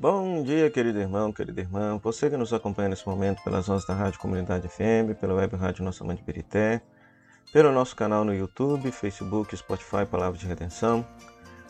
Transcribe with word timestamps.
Bom 0.00 0.42
dia, 0.42 0.70
querido 0.70 0.98
irmão, 0.98 1.30
querida 1.30 1.60
irmã. 1.60 2.00
Você 2.02 2.30
que 2.30 2.36
nos 2.38 2.54
acompanha 2.54 2.88
nesse 2.88 3.06
momento 3.06 3.44
pelas 3.44 3.68
ondas 3.68 3.84
da 3.84 3.92
Rádio 3.92 4.18
Comunidade 4.18 4.66
FM, 4.66 5.14
pela 5.20 5.34
web 5.34 5.54
Rádio 5.56 5.84
Nossa 5.84 6.02
Mãe 6.02 6.16
de 6.16 6.22
Birité, 6.22 6.80
pelo 7.52 7.70
nosso 7.70 7.94
canal 7.94 8.24
no 8.24 8.34
YouTube, 8.34 8.90
Facebook, 8.90 9.54
Spotify, 9.54 10.06
Palavra 10.10 10.38
de 10.38 10.46
Redenção. 10.46 11.06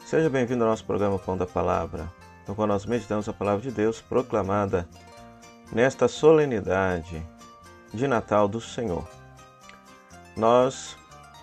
Seja 0.07 0.30
bem-vindo 0.30 0.62
ao 0.62 0.71
nosso 0.71 0.85
programa 0.85 1.18
Pão 1.18 1.36
da 1.36 1.45
Palavra, 1.45 2.08
no 2.46 2.54
qual 2.54 2.68
nós 2.68 2.86
meditamos 2.86 3.29
a 3.29 3.32
Palavra 3.32 3.62
de 3.62 3.72
Deus 3.72 4.00
proclamada 4.00 4.89
nesta 5.72 6.07
solenidade 6.07 7.26
de 7.93 8.07
Natal 8.07 8.46
do 8.46 8.61
Senhor. 8.61 9.08
Nós 10.36 10.96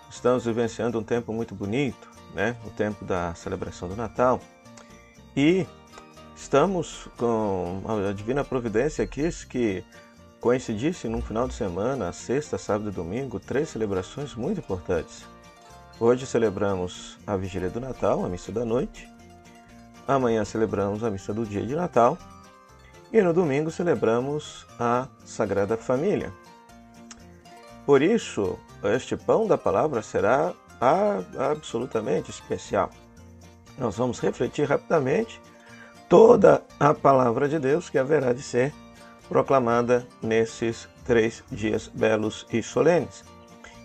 estamos 0.09 0.45
vivenciando 0.45 0.97
um 0.97 1.03
tempo 1.03 1.33
muito 1.33 1.53
bonito, 1.53 2.07
né? 2.33 2.55
O 2.65 2.69
tempo 2.69 3.03
da 3.03 3.35
celebração 3.35 3.89
do 3.89 3.95
Natal. 3.97 4.39
E 5.35 5.67
Estamos 6.37 7.09
com 7.17 7.81
a 7.87 8.13
divina 8.13 8.43
providência 8.43 9.03
aqui 9.03 9.27
que 9.49 9.83
coincidisse 10.39 11.09
num 11.09 11.19
final 11.21 11.47
de 11.47 11.55
semana, 11.55 12.13
sexta, 12.13 12.59
sábado 12.59 12.89
e 12.89 12.93
domingo, 12.93 13.39
três 13.39 13.69
celebrações 13.69 14.35
muito 14.35 14.59
importantes. 14.59 15.25
Hoje 15.99 16.27
celebramos 16.27 17.17
a 17.25 17.35
vigília 17.35 17.71
do 17.71 17.81
Natal, 17.81 18.23
a 18.23 18.29
missa 18.29 18.51
da 18.51 18.63
noite. 18.63 19.09
Amanhã 20.07 20.45
celebramos 20.45 21.03
a 21.03 21.09
missa 21.09 21.33
do 21.33 21.43
dia 21.43 21.65
de 21.65 21.75
Natal. 21.75 22.15
E 23.11 23.19
no 23.19 23.33
domingo 23.33 23.71
celebramos 23.71 24.67
a 24.79 25.07
Sagrada 25.25 25.75
Família. 25.75 26.31
Por 27.83 28.01
isso, 28.01 28.59
este 28.83 29.17
pão 29.17 29.47
da 29.47 29.57
palavra 29.57 30.03
será 30.03 30.53
absolutamente 31.35 32.29
especial. 32.29 32.91
Nós 33.75 33.97
vamos 33.97 34.19
refletir 34.19 34.69
rapidamente 34.69 35.41
toda 36.09 36.63
a 36.79 36.93
palavra 36.93 37.47
de 37.47 37.59
Deus 37.59 37.89
que 37.89 37.97
haverá 37.97 38.33
de 38.33 38.41
ser 38.41 38.73
proclamada 39.27 40.07
nesses 40.21 40.87
três 41.05 41.43
dias 41.51 41.87
belos 41.93 42.45
e 42.51 42.63
solenes. 42.63 43.23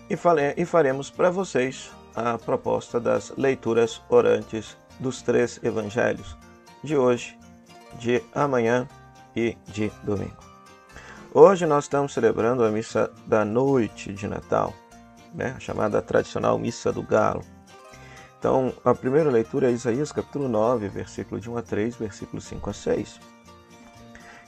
E, 0.09 0.15
fale, 0.15 0.53
e 0.57 0.65
faremos 0.65 1.09
para 1.09 1.29
vocês 1.29 1.91
a 2.15 2.37
proposta 2.37 2.99
das 2.99 3.33
leituras 3.37 4.01
orantes 4.09 4.77
dos 4.99 5.21
três 5.21 5.59
evangelhos 5.63 6.37
de 6.83 6.95
hoje, 6.95 7.37
de 7.99 8.21
amanhã 8.33 8.87
e 9.35 9.57
de 9.67 9.91
domingo. 10.03 10.37
Hoje 11.33 11.65
nós 11.65 11.85
estamos 11.85 12.13
celebrando 12.13 12.63
a 12.63 12.69
missa 12.69 13.11
da 13.25 13.43
noite 13.43 14.13
de 14.13 14.27
Natal, 14.27 14.73
né? 15.33 15.53
a 15.57 15.59
chamada 15.59 16.01
tradicional 16.01 16.59
missa 16.59 16.91
do 16.91 17.01
galo. 17.01 17.43
Então, 18.43 18.73
a 18.83 18.93
primeira 18.93 19.31
leitura 19.31 19.69
é 19.69 19.71
Isaías 19.71 20.11
capítulo 20.11 20.49
9, 20.49 20.89
versículo 20.89 21.39
de 21.39 21.49
1 21.49 21.57
a 21.59 21.61
3, 21.61 21.95
versículo 21.95 22.41
5 22.41 22.69
a 22.69 22.73
6. 22.73 23.19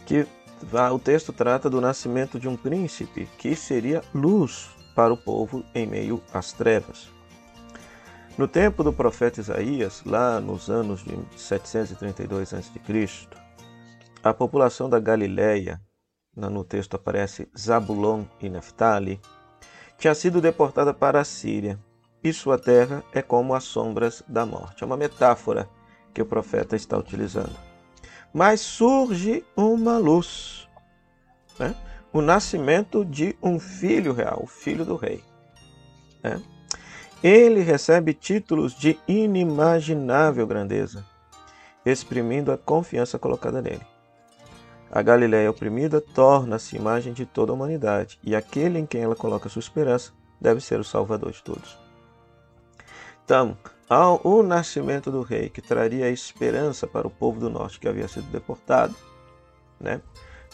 Que 0.06 0.28
o 0.92 1.00
texto 1.00 1.32
trata 1.32 1.70
do 1.70 1.80
nascimento 1.80 2.38
de 2.38 2.46
um 2.46 2.58
príncipe 2.58 3.26
que 3.38 3.56
seria 3.56 4.04
luz 4.14 4.70
para 4.94 5.14
o 5.14 5.18
povo 5.18 5.64
em 5.74 5.88
meio 5.88 6.22
às 6.34 6.52
trevas. 6.52 7.08
No 8.38 8.50
tempo 8.50 8.84
do 8.84 8.92
profeta 8.92 9.40
Isaías, 9.40 10.04
lá 10.06 10.42
nos 10.42 10.70
anos 10.70 11.02
de 11.02 11.18
732 11.40 12.54
a.C., 12.54 13.30
a 14.22 14.34
população 14.34 14.90
da 14.90 15.00
Galiléia, 15.00 15.82
no 16.36 16.66
texto 16.66 16.96
aparece 16.96 17.48
Zabulon 17.58 18.26
e 18.42 18.50
Neftali, 18.50 19.22
tinha 19.98 20.14
sido 20.14 20.42
deportada 20.42 20.94
para 20.94 21.22
a 21.22 21.24
Síria 21.24 21.80
e 22.26 22.34
sua 22.34 22.58
terra 22.58 23.04
é 23.14 23.22
como 23.22 23.54
as 23.54 23.66
sombras 23.66 24.24
da 24.28 24.48
morte. 24.48 24.84
É 24.84 24.86
uma 24.88 24.98
metáfora 24.98 25.70
que 26.12 26.24
o 26.24 26.26
profeta 26.26 26.76
está 26.76 26.98
utilizando. 26.98 27.56
Mas 28.34 28.62
surge 28.62 29.46
uma 29.56 30.00
luz, 30.00 30.68
né? 31.60 31.76
o 32.12 32.22
nascimento 32.22 33.06
de 33.06 33.38
um 33.44 33.60
filho 33.60 34.12
real, 34.12 34.42
o 34.42 34.48
filho 34.48 34.84
do 34.84 34.96
rei. 34.96 35.24
Né? 36.24 36.42
Ele 37.24 37.62
recebe 37.62 38.12
títulos 38.12 38.74
de 38.74 39.00
inimaginável 39.08 40.48
grandeza, 40.48 41.06
exprimindo 41.86 42.52
a 42.52 42.58
confiança 42.58 43.20
colocada 43.20 43.62
nele. 43.62 43.86
A 44.92 45.04
Galiléia 45.04 45.52
oprimida 45.52 46.02
torna-se 46.02 46.76
imagem 46.76 47.14
de 47.14 47.26
toda 47.26 47.52
a 47.52 47.56
humanidade, 47.56 48.20
e 48.24 48.36
aquele 48.36 48.80
em 48.80 48.86
quem 48.86 49.02
ela 49.02 49.16
coloca 49.16 49.48
sua 49.48 49.60
esperança 49.60 50.12
deve 50.42 50.60
ser 50.60 50.80
o 50.80 50.84
Salvador 50.84 51.32
de 51.32 51.44
todos. 51.44 51.85
Então, 53.26 53.58
ao 53.90 54.22
o 54.24 54.44
nascimento 54.44 55.12
do 55.12 55.24
rei, 55.24 55.50
que 55.50 55.62
traria 55.62 56.10
esperança 56.10 56.86
para 56.86 57.08
o 57.08 57.10
povo 57.10 57.40
do 57.40 57.50
norte 57.50 57.80
que 57.80 57.88
havia 57.88 58.08
sido 58.08 58.32
deportado, 58.32 58.96
né? 59.80 60.00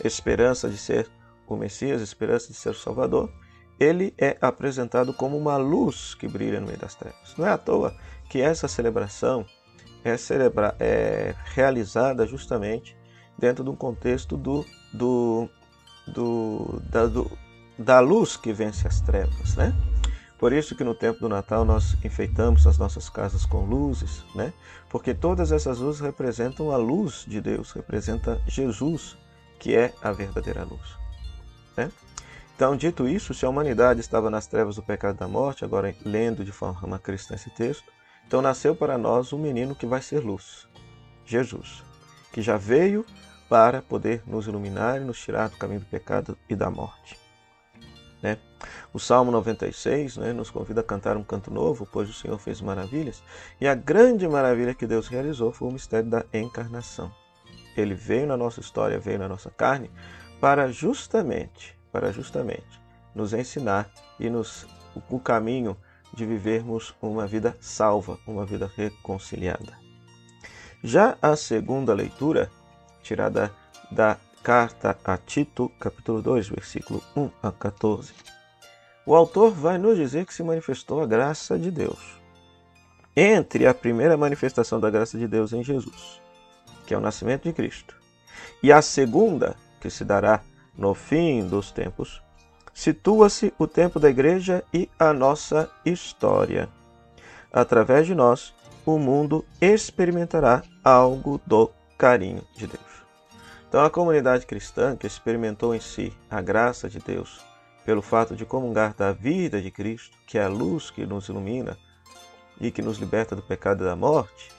esperança 0.04 0.70
de 0.70 0.78
ser 0.78 1.10
o 1.46 1.56
Messias, 1.58 2.02
esperança 2.02 2.48
de 2.48 2.54
ser 2.54 2.70
o 2.70 2.74
Salvador, 2.74 3.30
ele 3.78 4.14
é 4.18 4.38
apresentado 4.40 5.14
como 5.14 5.38
uma 5.38 5.58
luz 5.58 6.16
que 6.16 6.28
brilha 6.28 6.62
no 6.62 6.68
meio 6.68 6.80
das 6.80 6.96
trevas. 6.96 7.36
Não 7.38 7.46
é 7.46 7.52
à 7.52 7.58
toa 7.58 7.94
que 8.30 8.42
essa 8.42 8.68
celebração 8.68 9.46
é, 10.04 10.16
celebra 10.16 10.74
é 10.80 11.36
realizada 11.54 12.26
justamente 12.26 12.96
dentro 13.38 13.64
de 13.64 13.70
um 13.70 13.76
contexto 13.76 14.38
do, 14.38 14.66
do, 14.94 15.50
do, 16.08 16.82
da, 16.90 17.06
do, 17.06 17.32
da 17.78 18.00
luz 18.00 18.38
que 18.38 18.54
vence 18.54 18.88
as 18.88 19.02
trevas, 19.02 19.56
né? 19.56 19.74
Por 20.42 20.52
isso 20.52 20.76
que 20.76 20.84
no 20.84 20.96
tempo 20.96 21.20
do 21.20 21.30
Natal 21.30 21.64
nós 21.64 21.96
enfeitamos 22.04 22.66
as 22.66 22.76
nossas 22.76 23.08
casas 23.08 23.46
com 23.46 23.64
luzes, 23.64 24.24
né? 24.34 24.52
Porque 24.90 25.14
todas 25.14 25.52
essas 25.52 25.78
luzes 25.78 26.02
representam 26.02 26.72
a 26.72 26.78
luz 26.78 27.26
de 27.28 27.40
Deus, 27.40 27.72
representa 27.74 28.42
Jesus, 28.48 29.16
que 29.60 29.76
é 29.76 29.94
a 30.02 30.12
verdadeira 30.12 30.64
luz. 30.64 30.98
Né? 31.78 31.92
Então, 32.56 32.76
dito 32.76 33.08
isso, 33.08 33.36
se 33.36 33.46
a 33.46 33.50
humanidade 33.50 34.00
estava 34.00 34.32
nas 34.32 34.48
trevas 34.48 34.78
do 34.78 34.82
pecado 34.82 35.16
da 35.16 35.28
morte, 35.28 35.64
agora 35.64 35.96
lendo 36.04 36.44
de 36.44 36.52
forma 36.52 36.98
cristã 36.98 37.36
esse 37.36 37.52
texto, 37.52 37.92
então 38.26 38.42
nasceu 38.42 38.76
para 38.76 38.98
nós 38.98 39.32
um 39.32 39.38
menino 39.38 39.76
que 39.76 39.86
vai 39.86 40.02
ser 40.02 40.24
luz, 40.24 40.68
Jesus, 41.24 41.84
que 42.34 42.42
já 42.42 42.58
veio 42.58 43.06
para 43.48 43.80
poder 43.80 44.24
nos 44.26 44.48
iluminar 44.48 45.00
e 45.00 45.06
nos 45.06 45.22
tirar 45.22 45.50
do 45.50 45.58
caminho 45.58 45.82
do 45.82 45.86
pecado 45.86 46.36
e 46.50 46.56
da 46.56 46.72
morte. 46.72 47.21
Né? 48.22 48.38
O 48.94 49.00
Salmo 49.00 49.32
96 49.32 50.18
né, 50.18 50.34
nos 50.34 50.52
convida 50.52 50.82
a 50.82 50.84
cantar 50.84 51.18
um 51.18 51.24
canto 51.24 51.52
novo, 51.52 51.88
pois 51.92 52.10
o 52.10 52.14
Senhor 52.14 52.38
fez 52.38 52.62
maravilhas. 52.62 53.24
E 53.60 53.68
a 53.68 53.74
grande 53.74 54.28
maravilha 54.28 54.74
que 54.74 54.86
Deus 54.86 55.08
realizou 55.08 55.52
foi 55.52 55.70
o 55.70 55.72
mistério 55.72 56.10
da 56.10 56.24
encarnação. 56.34 57.12
Ele 57.76 57.96
veio 57.96 58.28
na 58.28 58.38
nossa 58.38 58.60
história, 58.60 59.00
veio 59.00 59.20
na 59.20 59.28
nossa 59.28 59.50
carne, 59.50 59.90
para 60.40 60.72
justamente, 60.72 61.78
para 61.92 62.12
justamente 62.12 62.82
nos 63.14 63.34
ensinar 63.34 63.90
e 64.20 64.30
nos 64.30 64.68
o 65.10 65.20
caminho 65.20 65.78
de 66.14 66.26
vivermos 66.26 66.94
uma 67.02 67.26
vida 67.26 67.56
salva, 67.60 68.18
uma 68.28 68.46
vida 68.46 68.70
reconciliada. 68.76 69.78
Já 70.84 71.18
a 71.22 71.36
segunda 71.36 71.94
leitura, 71.94 72.50
tirada 73.02 73.54
da 73.92 74.18
Carta 74.44 74.98
a 75.06 75.18
Tito, 75.18 75.70
capítulo 75.80 76.20
2, 76.20 76.50
versículo 76.50 77.04
1 77.16 77.30
a 77.44 77.52
14. 77.52 78.12
O 79.06 79.16
autor 79.16 79.52
vai 79.52 79.78
nos 79.78 79.96
dizer 79.96 80.26
que 80.26 80.34
se 80.34 80.42
manifestou 80.42 81.00
a 81.00 81.06
graça 81.06 81.60
de 81.60 81.70
Deus. 81.70 82.20
Entre 83.16 83.68
a 83.68 83.74
primeira 83.74 84.18
manifestação 84.18 84.80
da 84.80 84.90
graça 84.90 85.16
de 85.16 85.28
Deus 85.28 85.54
em 85.54 85.64
Jesus, 85.64 86.20
que 86.88 86.94
é 86.96 86.98
o 86.98 87.02
nascimento 87.02 87.44
de 87.44 87.54
Cristo, 87.54 87.96
e 88.64 88.72
a 88.72 88.82
segunda, 88.82 89.56
que 89.80 89.92
se 89.92 90.04
dará 90.04 90.42
no 90.76 90.96
fim 90.96 91.46
dos 91.46 91.70
tempos, 91.70 92.20
situa-se 92.74 93.54
o 93.60 93.68
tempo 93.68 94.00
da 94.00 94.10
igreja 94.10 94.64
e 94.74 94.90
a 94.98 95.14
nossa 95.14 95.70
história. 95.86 96.68
Através 97.54 98.08
de 98.08 98.16
nós, 98.16 98.56
o 98.88 98.98
mundo 98.98 99.46
experimentará 99.62 100.64
algo 100.84 101.40
do 101.46 101.70
carinho 101.96 102.42
de 102.56 102.66
Deus. 102.66 103.01
Então, 103.72 103.86
a 103.86 103.90
comunidade 103.90 104.46
cristã 104.46 104.98
que 104.98 105.08
experimentou 105.08 105.74
em 105.74 105.80
si 105.80 106.12
a 106.30 106.42
graça 106.42 106.90
de 106.90 107.00
Deus, 107.00 107.40
pelo 107.86 108.02
fato 108.02 108.36
de 108.36 108.46
comungar 108.46 108.94
da 108.94 109.14
vida 109.14 109.62
de 109.62 109.72
Cristo, 109.72 110.18
que 110.28 110.38
é 110.38 110.44
a 110.44 110.50
luz 110.50 110.92
que 110.92 111.06
nos 111.06 111.30
ilumina 111.30 111.78
e 112.60 112.70
que 112.70 112.82
nos 112.82 112.98
liberta 112.98 113.34
do 113.34 113.42
pecado 113.42 113.82
e 113.82 113.88
da 113.88 113.96
morte, 113.96 114.52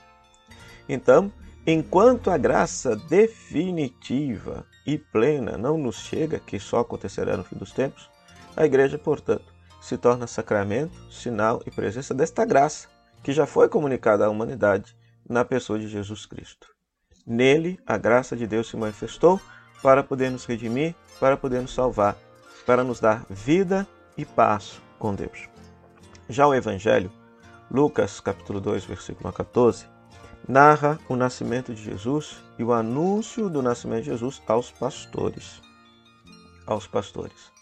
então, 0.89 1.31
enquanto 1.67 2.31
a 2.31 2.39
graça 2.39 2.97
definitiva 2.97 4.65
e 4.87 4.97
plena 4.97 5.59
não 5.59 5.77
nos 5.77 5.97
chega, 5.97 6.39
que 6.39 6.59
só 6.59 6.79
acontecerá 6.79 7.37
no 7.37 7.45
fim 7.45 7.57
dos 7.57 7.71
tempos, 7.71 8.09
a 8.57 8.65
igreja, 8.65 8.97
portanto, 8.97 9.53
se 9.79 9.99
torna 9.99 10.27
sacramento, 10.27 10.97
sinal 11.13 11.61
e 11.67 11.71
presença 11.71 12.15
desta 12.15 12.47
graça 12.47 12.89
que 13.23 13.35
já 13.35 13.45
foi 13.45 13.69
comunicada 13.69 14.25
à 14.25 14.31
humanidade 14.31 14.97
na 15.29 15.45
pessoa 15.45 15.79
de 15.79 15.87
Jesus 15.87 16.25
Cristo. 16.25 16.72
Nele, 17.27 17.79
a 17.87 17.97
graça 17.97 18.37
de 18.37 18.47
Deus 18.47 18.69
se 18.69 18.77
manifestou 18.77 19.41
para 19.83 20.03
poder 20.03 20.31
nos 20.31 20.45
redimir, 20.45 20.95
para 21.21 21.37
poder 21.37 21.61
nos 21.61 21.75
salvar, 21.75 22.17
para 22.67 22.83
nos 22.83 23.01
dar 23.01 23.25
vida 23.29 23.87
e 24.17 24.25
paz 24.25 24.81
com 24.99 25.15
Deus. 25.15 25.49
Já 26.29 26.47
o 26.47 26.55
Evangelho, 26.55 27.11
Lucas 27.71 28.21
capítulo 28.21 28.61
2, 28.61 28.85
versículo 28.85 29.33
14, 29.33 29.87
narra 30.49 30.99
o 31.09 31.17
nascimento 31.17 31.75
de 31.75 31.83
Jesus 31.83 32.43
e 32.59 32.65
o 32.65 32.73
anúncio 32.73 33.49
do 33.49 33.63
nascimento 33.63 34.05
de 34.05 34.11
Jesus 34.11 34.43
aos 34.47 34.71
pastores. 34.71 35.61
Aos 36.67 36.87
pastores. 36.87 37.53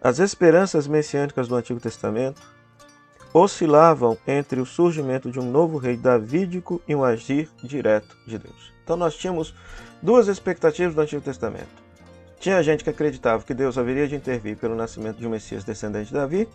As 0.00 0.18
esperanças 0.18 0.86
messiânicas 0.86 1.46
do 1.46 1.54
Antigo 1.54 1.78
Testamento 1.78 2.42
oscilavam 3.32 4.16
entre 4.26 4.60
o 4.60 4.66
surgimento 4.66 5.30
de 5.30 5.40
um 5.40 5.50
novo 5.50 5.78
rei 5.78 5.96
davídico 5.96 6.80
e 6.86 6.94
um 6.94 7.04
agir 7.04 7.48
direto 7.62 8.16
de 8.26 8.38
Deus. 8.38 8.72
Então 8.84 8.96
nós 8.96 9.16
tínhamos 9.16 9.54
duas 10.02 10.28
expectativas 10.28 10.94
do 10.94 11.00
Antigo 11.00 11.22
Testamento. 11.22 11.82
Tinha 12.38 12.62
gente 12.62 12.82
que 12.82 12.90
acreditava 12.90 13.44
que 13.44 13.54
Deus 13.54 13.78
haveria 13.78 14.08
de 14.08 14.16
intervir 14.16 14.56
pelo 14.56 14.74
nascimento 14.74 15.18
de 15.18 15.26
um 15.26 15.30
Messias 15.30 15.64
descendente 15.64 16.08
de 16.08 16.14
Davi, 16.14 16.48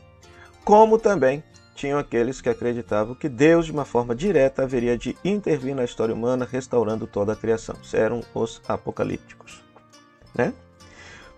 como 0.64 1.00
também 1.00 1.42
tinham 1.74 1.98
aqueles 1.98 2.42
que 2.42 2.50
acreditavam 2.50 3.16
que 3.16 3.30
Deus, 3.30 3.68
de 3.68 3.72
uma 3.72 3.86
forma 3.86 4.14
direta, 4.14 4.64
haveria 4.64 4.98
de 4.98 5.16
intervir 5.24 5.76
na 5.76 5.86
história 5.86 6.14
humana, 6.14 6.48
restaurando 6.50 7.08
toda 7.08 7.34
a 7.34 7.36
criação. 7.36 7.76
Eram 7.94 8.22
os 8.34 8.62
apocalípticos. 8.68 9.64
Né? 10.36 10.54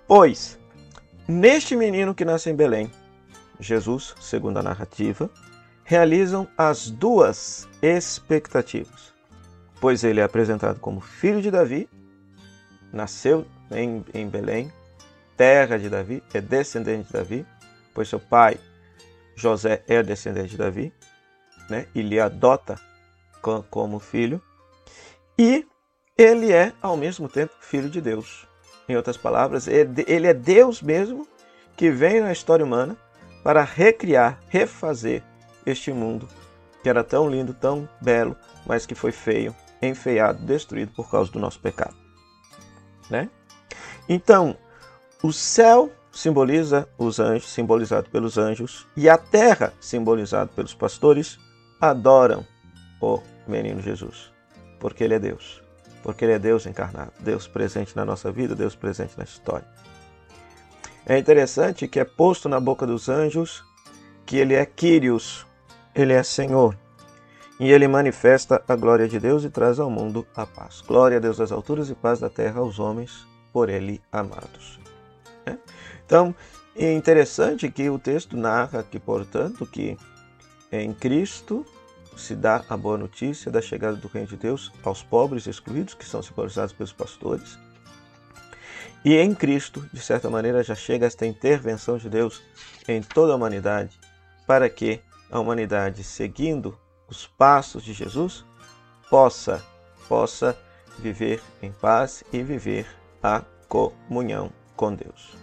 Pois, 0.07 0.57
neste 1.27 1.75
menino 1.75 2.15
que 2.15 2.25
nasce 2.25 2.49
em 2.49 2.55
Belém, 2.55 2.89
Jesus, 3.59 4.15
segundo 4.19 4.57
a 4.57 4.63
narrativa, 4.63 5.29
realizam 5.83 6.47
as 6.57 6.89
duas 6.89 7.67
expectativas. 7.81 9.13
Pois 9.81 10.03
ele 10.03 10.19
é 10.19 10.23
apresentado 10.23 10.79
como 10.79 11.01
filho 11.01 11.41
de 11.41 11.49
Davi, 11.49 11.89
nasceu 12.91 13.45
em, 13.71 14.05
em 14.13 14.27
Belém, 14.27 14.71
terra 15.35 15.77
de 15.77 15.89
Davi, 15.89 16.23
é 16.33 16.41
descendente 16.41 17.07
de 17.07 17.13
Davi, 17.13 17.45
pois 17.93 18.07
seu 18.07 18.19
pai, 18.19 18.59
José, 19.35 19.83
é 19.87 20.03
descendente 20.03 20.49
de 20.49 20.57
Davi, 20.57 20.93
né? 21.69 21.87
e 21.95 22.01
lhe 22.01 22.19
adota 22.19 22.79
como 23.69 23.99
filho, 23.99 24.41
e 25.37 25.65
ele 26.17 26.51
é, 26.51 26.73
ao 26.81 26.97
mesmo 26.97 27.29
tempo, 27.29 27.53
filho 27.61 27.89
de 27.89 28.01
Deus. 28.01 28.45
Em 28.87 28.95
outras 28.97 29.15
palavras, 29.15 29.67
ele 29.67 30.27
é 30.27 30.33
Deus 30.33 30.81
mesmo 30.81 31.25
que 31.77 31.89
vem 31.89 32.19
na 32.19 32.31
história 32.31 32.65
humana 32.65 32.97
para 33.43 33.63
recriar, 33.63 34.39
refazer 34.49 35.23
este 35.65 35.91
mundo 35.91 36.27
que 36.81 36.89
era 36.89 37.03
tão 37.03 37.29
lindo, 37.29 37.53
tão 37.53 37.87
belo, 38.01 38.35
mas 38.65 38.85
que 38.85 38.95
foi 38.95 39.11
feio, 39.11 39.55
enfeiado, 39.81 40.45
destruído 40.45 40.91
por 40.93 41.09
causa 41.09 41.31
do 41.31 41.39
nosso 41.39 41.59
pecado. 41.59 41.95
Né? 43.09 43.29
Então, 44.07 44.55
o 45.21 45.33
céu 45.33 45.91
simboliza 46.11 46.87
os 46.97 47.19
anjos, 47.19 47.51
simbolizado 47.51 48.09
pelos 48.09 48.37
anjos, 48.37 48.87
e 48.95 49.09
a 49.09 49.17
terra, 49.17 49.73
simbolizado 49.79 50.51
pelos 50.53 50.73
pastores, 50.73 51.37
adoram 51.79 52.45
o 53.01 53.21
menino 53.47 53.81
Jesus, 53.81 54.31
porque 54.79 55.03
ele 55.03 55.15
é 55.15 55.19
Deus, 55.19 55.61
porque 56.03 56.25
ele 56.25 56.33
é 56.33 56.39
Deus 56.39 56.65
encarnado, 56.65 57.13
Deus 57.19 57.47
presente 57.47 57.95
na 57.95 58.05
nossa 58.05 58.31
vida, 58.31 58.55
Deus 58.55 58.75
presente 58.75 59.17
na 59.17 59.23
história. 59.23 59.67
É 61.09 61.17
interessante 61.17 61.87
que 61.87 61.99
é 61.99 62.05
posto 62.05 62.47
na 62.47 62.59
boca 62.59 62.85
dos 62.85 63.09
anjos 63.09 63.65
que 64.27 64.37
ele 64.37 64.53
é 64.53 64.63
Kyrios, 64.63 65.43
ele 65.95 66.13
é 66.13 66.21
Senhor. 66.21 66.77
E 67.59 67.71
ele 67.71 67.87
manifesta 67.87 68.63
a 68.67 68.75
glória 68.75 69.07
de 69.07 69.19
Deus 69.19 69.43
e 69.43 69.49
traz 69.49 69.79
ao 69.79 69.89
mundo 69.89 70.23
a 70.35 70.45
paz. 70.45 70.81
Glória 70.81 71.17
a 71.17 71.19
Deus 71.19 71.37
das 71.37 71.51
alturas 71.51 71.89
e 71.89 71.95
paz 71.95 72.19
da 72.19 72.29
terra 72.29 72.59
aos 72.59 72.77
homens 72.77 73.25
por 73.51 73.69
ele 73.69 73.99
amados. 74.11 74.79
É? 75.47 75.57
Então, 76.05 76.35
é 76.75 76.93
interessante 76.93 77.71
que 77.71 77.89
o 77.89 77.97
texto 77.97 78.37
narra 78.37 78.83
que, 78.83 78.99
portanto, 78.99 79.65
que 79.65 79.97
em 80.71 80.93
Cristo 80.93 81.65
se 82.15 82.35
dá 82.35 82.63
a 82.69 82.77
boa 82.77 82.99
notícia 82.99 83.51
da 83.51 83.63
chegada 83.63 83.97
do 83.97 84.07
reino 84.07 84.27
de 84.27 84.37
Deus 84.37 84.71
aos 84.83 85.01
pobres 85.01 85.47
excluídos, 85.47 85.95
que 85.95 86.05
são 86.05 86.21
simbolizados 86.21 86.71
pelos 86.71 86.93
pastores, 86.93 87.57
e 89.03 89.15
em 89.15 89.33
Cristo, 89.33 89.87
de 89.93 90.01
certa 90.01 90.29
maneira, 90.29 90.63
já 90.63 90.75
chega 90.75 91.05
esta 91.05 91.25
intervenção 91.25 91.97
de 91.97 92.09
Deus 92.09 92.41
em 92.87 93.01
toda 93.01 93.33
a 93.33 93.35
humanidade, 93.35 93.99
para 94.45 94.69
que 94.69 95.01
a 95.31 95.39
humanidade, 95.39 96.03
seguindo 96.03 96.77
os 97.07 97.25
passos 97.25 97.83
de 97.83 97.93
Jesus, 97.93 98.43
possa 99.09 99.63
possa 100.09 100.57
viver 100.97 101.39
em 101.61 101.71
paz 101.71 102.23
e 102.33 102.41
viver 102.41 102.87
a 103.21 103.43
comunhão 103.69 104.51
com 104.75 104.93
Deus. 104.93 105.37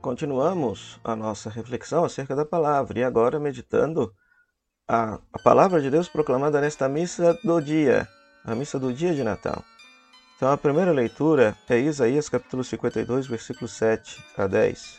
Continuamos 0.00 1.00
a 1.02 1.16
nossa 1.16 1.50
reflexão 1.50 2.04
acerca 2.04 2.34
da 2.34 2.44
palavra 2.44 3.00
e 3.00 3.04
agora 3.04 3.38
meditando 3.40 4.14
a, 4.88 5.18
a 5.32 5.38
palavra 5.42 5.80
de 5.82 5.90
Deus 5.90 6.08
proclamada 6.08 6.60
nesta 6.60 6.88
missa 6.88 7.34
do 7.44 7.60
dia, 7.60 8.08
a 8.44 8.54
missa 8.54 8.78
do 8.78 8.92
dia 8.92 9.14
de 9.14 9.24
Natal. 9.24 9.62
Então 10.42 10.50
a 10.50 10.58
primeira 10.58 10.90
leitura 10.90 11.56
é 11.68 11.78
Isaías 11.78 12.28
capítulo 12.28 12.64
52, 12.64 13.28
versículo 13.28 13.68
7 13.68 14.24
a 14.36 14.48
10. 14.48 14.98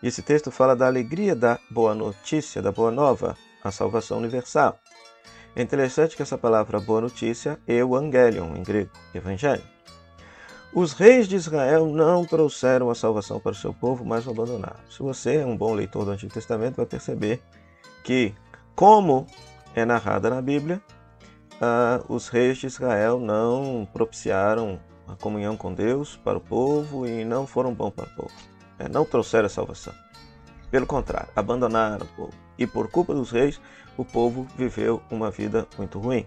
E 0.00 0.06
esse 0.06 0.22
texto 0.22 0.52
fala 0.52 0.76
da 0.76 0.86
alegria 0.86 1.34
da 1.34 1.58
boa 1.68 1.92
notícia, 1.92 2.62
da 2.62 2.70
boa 2.70 2.92
nova, 2.92 3.36
a 3.64 3.72
salvação 3.72 4.18
universal. 4.18 4.78
É 5.56 5.60
interessante 5.60 6.14
que 6.14 6.22
essa 6.22 6.38
palavra 6.38 6.78
boa 6.78 7.00
notícia 7.00 7.58
é 7.66 7.78
evangelion, 7.78 8.54
em 8.54 8.62
grego, 8.62 8.92
evangelho. 9.12 9.64
Os 10.72 10.92
reis 10.92 11.26
de 11.26 11.34
Israel 11.34 11.86
não 11.86 12.24
trouxeram 12.24 12.90
a 12.90 12.94
salvação 12.94 13.40
para 13.40 13.50
o 13.50 13.56
seu 13.56 13.74
povo, 13.74 14.04
mas 14.04 14.24
o 14.24 14.30
abandonaram. 14.30 14.78
Se 14.88 15.00
você 15.00 15.38
é 15.38 15.44
um 15.44 15.56
bom 15.56 15.74
leitor 15.74 16.04
do 16.04 16.12
Antigo 16.12 16.32
Testamento, 16.32 16.76
vai 16.76 16.86
perceber 16.86 17.42
que, 18.04 18.32
como 18.76 19.26
é 19.74 19.84
narrada 19.84 20.30
na 20.30 20.40
Bíblia, 20.40 20.80
ah, 21.60 22.02
os 22.08 22.28
reis 22.28 22.58
de 22.58 22.66
Israel 22.66 23.18
não 23.18 23.86
propiciaram 23.92 24.80
a 25.06 25.14
comunhão 25.14 25.56
com 25.56 25.72
Deus 25.72 26.16
para 26.16 26.38
o 26.38 26.40
povo 26.40 27.06
e 27.06 27.24
não 27.24 27.46
foram 27.46 27.72
bons 27.72 27.90
para 27.90 28.06
o 28.06 28.14
povo. 28.14 28.32
É, 28.78 28.88
não 28.88 29.04
trouxeram 29.04 29.46
a 29.46 29.50
salvação. 29.50 29.94
Pelo 30.70 30.86
contrário, 30.86 31.28
abandonaram 31.36 32.04
o 32.06 32.16
povo. 32.16 32.34
E 32.58 32.66
por 32.66 32.90
culpa 32.90 33.14
dos 33.14 33.30
reis, 33.30 33.60
o 33.96 34.04
povo 34.04 34.46
viveu 34.56 35.00
uma 35.10 35.30
vida 35.30 35.68
muito 35.78 35.98
ruim. 35.98 36.26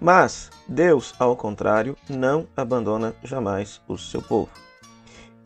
Mas 0.00 0.50
Deus, 0.66 1.14
ao 1.18 1.36
contrário, 1.36 1.96
não 2.08 2.46
abandona 2.56 3.14
jamais 3.22 3.80
o 3.86 3.96
seu 3.96 4.20
povo. 4.20 4.50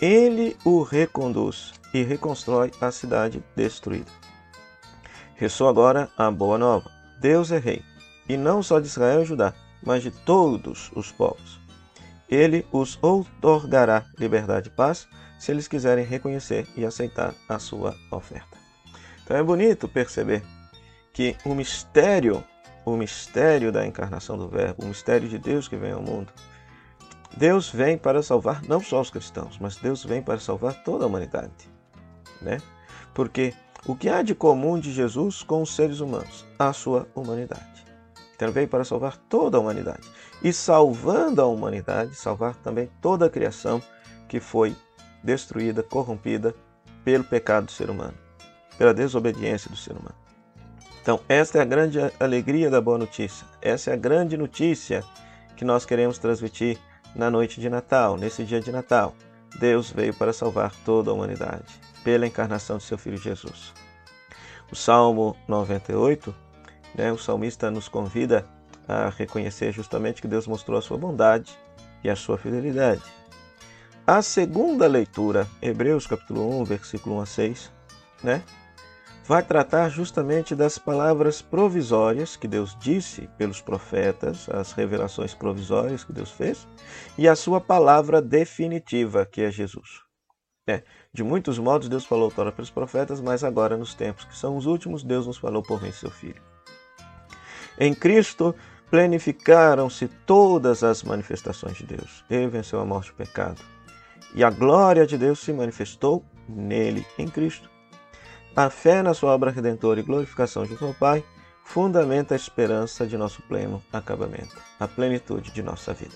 Ele 0.01 0.57
o 0.65 0.83
reconduz 0.83 1.73
e 1.93 2.03
reconstrói 2.03 2.73
a 2.81 2.91
cidade 2.91 3.43
destruída. 3.55 4.11
Ressoa 5.37 5.71
agora 5.71 6.09
a 6.17 6.31
boa 6.31 6.59
nova: 6.59 6.91
Deus 7.21 7.51
é 7.51 7.59
rei 7.59 7.83
e 8.29 8.37
não 8.37 8.63
só 8.63 8.81
de 8.81 8.87
Israel 8.87 9.23
e 9.23 9.27
Judá, 9.27 9.53
mas 9.83 10.03
de 10.03 10.11
todos 10.11 10.91
os 10.95 11.13
povos. 11.13 11.61
Ele 12.29 12.67
os 12.73 12.99
outorgará 13.03 14.05
liberdade 14.19 14.69
e 14.69 14.73
paz 14.73 15.07
se 15.39 15.53
eles 15.53 15.69
quiserem 15.69 16.05
reconhecer 16.05 16.67
e 16.77 16.85
aceitar 16.85 17.35
a 17.49 17.59
sua 17.59 17.95
oferta. 18.11 18.57
Então 19.23 19.37
é 19.37 19.43
bonito 19.43 19.89
perceber 19.89 20.43
que 21.13 21.37
o 21.45 21.55
mistério, 21.55 22.43
o 22.85 22.97
mistério 22.97 23.71
da 23.71 23.87
encarnação 23.87 24.37
do 24.37 24.49
Verbo, 24.49 24.85
o 24.85 24.89
mistério 24.89 25.29
de 25.29 25.39
Deus 25.39 25.69
que 25.69 25.77
vem 25.77 25.93
ao 25.93 26.03
mundo, 26.03 26.33
Deus 27.37 27.69
vem 27.69 27.99
para 27.99 28.23
salvar 28.23 28.63
não 28.63 28.81
só 28.81 29.01
os 29.01 29.11
cristãos, 29.11 29.59
mas 29.61 29.77
Deus 29.77 30.05
vem 30.05 30.23
para 30.23 30.39
salvar 30.39 30.83
toda 30.83 31.05
a 31.05 31.09
humanidade, 31.09 31.51
né? 32.41 32.59
Porque 33.13 33.53
o 33.87 33.95
que 33.95 34.09
há 34.09 34.23
de 34.23 34.35
comum 34.35 34.79
de 34.79 34.93
Jesus 34.93 35.43
com 35.43 35.63
os 35.63 35.75
seres 35.75 36.01
humanos? 36.01 36.47
A 36.59 36.73
sua 36.73 37.09
humanidade. 37.15 37.74
Então 38.35 38.51
veio 38.51 38.69
para 38.69 38.85
salvar 38.85 39.17
toda 39.17 39.57
a 39.57 39.61
humanidade. 39.61 40.09
E 40.43 40.53
salvando 40.53 41.41
a 41.41 41.47
humanidade, 41.47 42.15
salvar 42.15 42.55
também 42.57 42.91
toda 43.01 43.27
a 43.27 43.31
criação 43.31 43.81
que 44.29 44.41
foi 44.41 44.75
destruída, 45.23 45.83
corrompida 45.83 46.55
pelo 47.05 47.25
pecado 47.25 47.67
do 47.67 47.73
ser 47.73 47.91
humano, 47.91 48.15
pela 48.77 48.93
desobediência 48.93 49.71
do 49.71 49.77
ser 49.77 49.93
humano. 49.93 50.15
Então, 51.03 51.21
esta 51.29 51.59
é 51.59 51.61
a 51.61 51.67
grande 51.67 51.99
alegria 52.19 52.71
da 52.71 52.81
boa 52.81 52.97
notícia. 52.97 53.47
Essa 53.61 53.91
é 53.91 53.93
a 53.93 53.97
grande 53.97 54.37
notícia 54.37 55.05
que 55.57 55.65
nós 55.65 55.85
queremos 55.85 56.19
transmitir 56.19 56.79
na 57.15 57.31
noite 57.31 57.61
de 57.61 57.69
Natal, 57.69 58.17
nesse 58.17 58.43
dia 58.43 58.61
de 58.61 58.73
Natal. 58.73 59.15
Deus 59.59 59.91
veio 59.91 60.15
para 60.15 60.33
salvar 60.33 60.75
toda 60.85 61.11
a 61.11 61.15
humanidade 61.15 61.79
pela 62.03 62.27
encarnação 62.27 62.79
de 62.79 62.85
seu 62.85 62.99
filho 62.99 63.17
Jesus. 63.17 63.73
O 64.73 64.75
Salmo 64.75 65.37
98 65.47 66.35
né, 66.95 67.13
o 67.13 67.19
salmista 67.19 67.71
nos 67.71 67.89
convida 67.89 68.47
a 68.87 69.09
reconhecer 69.09 69.73
justamente 69.73 70.21
que 70.21 70.29
Deus 70.29 70.47
mostrou 70.47 70.79
a 70.79 70.83
sua 70.83 70.99
bondade 70.99 71.59
e 72.03 72.11
a 72.11 72.17
sua 72.17 72.39
fidelidade. 72.39 73.03
A 74.07 74.21
segunda 74.21 74.87
leitura, 74.87 75.49
Hebreus 75.63 76.07
capítulo 76.07 76.61
1, 76.61 76.65
versículo 76.65 77.17
1 77.17 77.21
a 77.21 77.27
6, 77.27 77.73
né, 78.23 78.43
vai 79.27 79.43
tratar 79.43 79.89
justamente 79.89 80.55
das 80.55 80.77
palavras 80.77 81.41
provisórias 81.41 82.37
que 82.37 82.47
Deus 82.47 82.77
disse 82.79 83.29
pelos 83.39 83.63
profetas, 83.63 84.49
as 84.51 84.73
revelações 84.73 85.33
provisórias 85.33 86.05
que 86.05 86.13
Deus 86.13 86.31
fez, 86.31 86.69
e 87.17 87.27
a 87.27 87.35
sua 87.35 87.61
palavra 87.61 88.21
definitiva, 88.21 89.25
que 89.25 89.41
é 89.41 89.51
Jesus. 89.51 90.03
É, 90.67 90.83
de 91.13 91.23
muitos 91.23 91.59
modos 91.59 91.89
Deus 91.89 92.05
falou 92.05 92.31
para 92.31 92.53
pelos 92.53 92.71
profetas, 92.71 93.21
mas 93.21 93.43
agora 93.43 93.77
nos 93.77 93.95
tempos 93.95 94.25
que 94.25 94.37
são 94.37 94.57
os 94.57 94.67
últimos, 94.67 95.03
Deus 95.03 95.27
nos 95.27 95.39
falou 95.39 95.63
por 95.63 95.81
meio 95.81 95.93
de 95.93 95.99
seu 95.99 96.11
Filho. 96.11 96.54
Em 97.79 97.95
Cristo 97.95 98.55
planificaram-se 98.91 100.09
todas 100.27 100.85
as 100.85 101.03
manifestações 101.03 101.77
de 101.77 101.85
Deus. 101.85 102.25
Ele 102.31 102.47
venceu 102.47 102.81
a 102.81 102.85
morte 102.85 103.09
e 103.09 103.13
o 103.13 103.15
pecado. 103.15 103.61
E 104.35 104.45
a 104.45 104.51
glória 104.51 105.07
de 105.07 105.19
Deus 105.19 105.41
se 105.41 105.53
manifestou 105.53 106.25
nele, 106.49 107.07
em 107.19 107.27
Cristo. 107.27 107.71
A 108.55 108.71
fé 108.71 109.03
na 109.03 109.15
sua 109.15 109.35
obra 109.35 109.51
redentora 109.51 109.99
e 109.99 110.03
glorificação 110.03 110.65
junto 110.65 110.85
ao 110.85 110.95
Pai 110.95 111.25
fundamenta 111.65 112.35
a 112.35 112.37
esperança 112.37 113.07
de 113.07 113.17
nosso 113.17 113.43
pleno 113.43 113.83
acabamento, 113.93 114.57
a 114.79 114.87
plenitude 114.87 115.51
de 115.51 115.63
nossa 115.63 115.93
vida. 115.93 116.15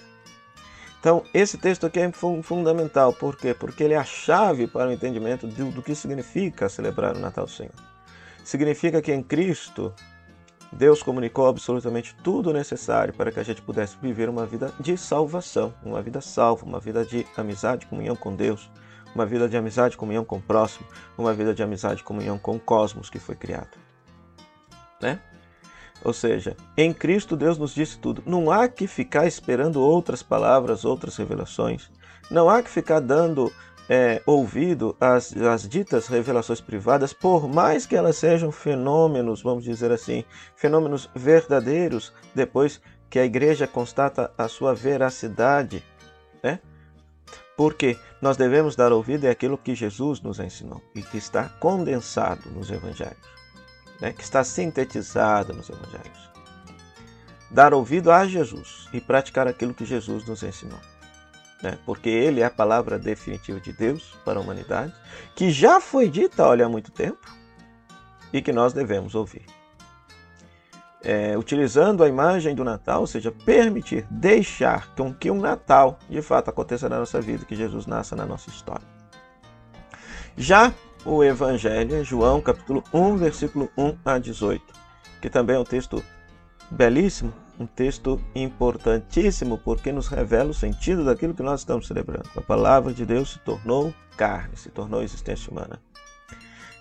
Então, 1.00 1.22
esse 1.32 1.56
texto 1.56 1.86
aqui 1.86 2.00
é 2.00 2.10
fundamental. 2.12 3.12
Por 3.12 3.36
quê? 3.36 3.54
Porque 3.54 3.84
ele 3.84 3.94
é 3.94 3.96
a 3.96 4.04
chave 4.04 4.66
para 4.66 4.88
o 4.88 4.92
entendimento 4.92 5.46
do 5.46 5.82
que 5.82 5.94
significa 5.94 6.68
celebrar 6.68 7.16
o 7.16 7.20
Natal 7.20 7.44
do 7.44 7.50
Senhor. 7.50 7.74
Significa 8.44 9.00
que 9.00 9.12
em 9.12 9.22
Cristo 9.22 9.94
Deus 10.72 11.02
comunicou 11.02 11.46
absolutamente 11.46 12.14
tudo 12.22 12.52
necessário 12.52 13.14
para 13.14 13.32
que 13.32 13.40
a 13.40 13.42
gente 13.42 13.62
pudesse 13.62 13.96
viver 14.00 14.28
uma 14.28 14.44
vida 14.44 14.72
de 14.78 14.96
salvação, 14.96 15.74
uma 15.82 16.02
vida 16.02 16.20
salva, 16.20 16.66
uma 16.66 16.78
vida 16.78 17.04
de 17.04 17.26
amizade, 17.36 17.86
comunhão 17.86 18.14
com 18.14 18.34
Deus, 18.34 18.70
uma 19.14 19.24
vida 19.24 19.48
de 19.48 19.56
amizade, 19.56 19.96
comunhão 19.96 20.24
com 20.24 20.36
o 20.36 20.42
próximo, 20.42 20.86
uma 21.16 21.32
vida 21.32 21.54
de 21.54 21.62
amizade, 21.62 22.04
comunhão 22.04 22.38
com 22.38 22.56
o 22.56 22.60
cosmos 22.60 23.08
que 23.08 23.18
foi 23.18 23.34
criado. 23.34 23.78
Né? 25.00 25.18
Ou 26.04 26.12
seja, 26.12 26.56
em 26.76 26.92
Cristo 26.92 27.36
Deus 27.36 27.58
nos 27.58 27.74
disse 27.74 27.98
tudo. 27.98 28.22
Não 28.26 28.50
há 28.50 28.68
que 28.68 28.86
ficar 28.86 29.26
esperando 29.26 29.80
outras 29.80 30.22
palavras, 30.22 30.84
outras 30.84 31.16
revelações. 31.16 31.90
Não 32.30 32.48
há 32.48 32.62
que 32.62 32.70
ficar 32.70 33.00
dando 33.00 33.52
é, 33.88 34.22
ouvido 34.26 34.94
às, 35.00 35.34
às 35.36 35.66
ditas 35.66 36.06
revelações 36.06 36.60
privadas, 36.60 37.12
por 37.12 37.48
mais 37.48 37.86
que 37.86 37.96
elas 37.96 38.16
sejam 38.16 38.52
fenômenos, 38.52 39.42
vamos 39.42 39.64
dizer 39.64 39.90
assim, 39.90 40.24
fenômenos 40.54 41.08
verdadeiros, 41.14 42.12
depois 42.34 42.80
que 43.08 43.18
a 43.18 43.24
igreja 43.24 43.66
constata 43.66 44.30
a 44.36 44.46
sua 44.46 44.74
veracidade, 44.74 45.82
né? 46.42 46.60
Porque 47.56 47.98
nós 48.20 48.36
devemos 48.36 48.76
dar 48.76 48.92
ouvido 48.92 49.26
àquilo 49.26 49.56
que 49.56 49.74
Jesus 49.74 50.20
nos 50.20 50.38
ensinou 50.38 50.82
e 50.94 51.02
que 51.02 51.16
está 51.16 51.48
condensado 51.48 52.50
nos 52.50 52.70
evangelhos, 52.70 53.16
né? 54.00 54.12
que 54.12 54.22
está 54.22 54.44
sintetizado 54.44 55.52
nos 55.52 55.68
evangelhos. 55.68 56.28
Dar 57.50 57.74
ouvido 57.74 58.12
a 58.12 58.26
Jesus 58.26 58.88
e 58.92 59.00
praticar 59.00 59.48
aquilo 59.48 59.74
que 59.74 59.84
Jesus 59.84 60.24
nos 60.26 60.42
ensinou 60.42 60.78
né? 61.62 61.78
porque 61.84 62.08
ele 62.08 62.40
é 62.40 62.44
a 62.44 62.50
palavra 62.50 62.98
definitiva 62.98 63.60
de 63.60 63.72
Deus 63.72 64.14
para 64.24 64.38
a 64.38 64.42
humanidade, 64.42 64.92
que 65.34 65.50
já 65.50 65.80
foi 65.80 66.08
dita 66.08 66.46
olha, 66.46 66.66
há 66.66 66.68
muito 66.68 66.90
tempo 66.90 67.18
e 68.32 68.40
que 68.42 68.52
nós 68.52 68.72
devemos 68.72 69.14
ouvir. 69.14 69.44
É, 71.02 71.38
utilizando 71.38 72.02
a 72.02 72.08
imagem 72.08 72.54
do 72.54 72.64
Natal, 72.64 73.02
ou 73.02 73.06
seja, 73.06 73.30
permitir, 73.30 74.04
deixar 74.10 74.92
com 74.94 75.14
que 75.14 75.30
um 75.30 75.40
Natal 75.40 75.98
de 76.10 76.20
fato 76.20 76.50
aconteça 76.50 76.88
na 76.88 76.98
nossa 76.98 77.20
vida, 77.20 77.44
que 77.44 77.54
Jesus 77.54 77.86
nasça 77.86 78.16
na 78.16 78.26
nossa 78.26 78.50
história. 78.50 78.86
Já 80.36 80.72
o 81.04 81.22
Evangelho 81.22 82.04
João 82.04 82.40
capítulo 82.40 82.82
1, 82.92 83.16
versículo 83.16 83.70
1 83.76 83.96
a 84.04 84.18
18, 84.18 84.62
que 85.22 85.30
também 85.30 85.56
é 85.56 85.58
um 85.58 85.64
texto 85.64 86.02
belíssimo, 86.70 87.32
um 87.58 87.66
texto 87.66 88.20
importantíssimo 88.34 89.58
porque 89.58 89.90
nos 89.90 90.08
revela 90.08 90.50
o 90.50 90.54
sentido 90.54 91.04
daquilo 91.04 91.34
que 91.34 91.42
nós 91.42 91.60
estamos 91.60 91.86
celebrando. 91.86 92.28
A 92.36 92.40
palavra 92.40 92.92
de 92.92 93.04
Deus 93.04 93.32
se 93.32 93.38
tornou 93.40 93.92
carne, 94.16 94.56
se 94.56 94.70
tornou 94.70 95.02
existência 95.02 95.50
humana. 95.50 95.80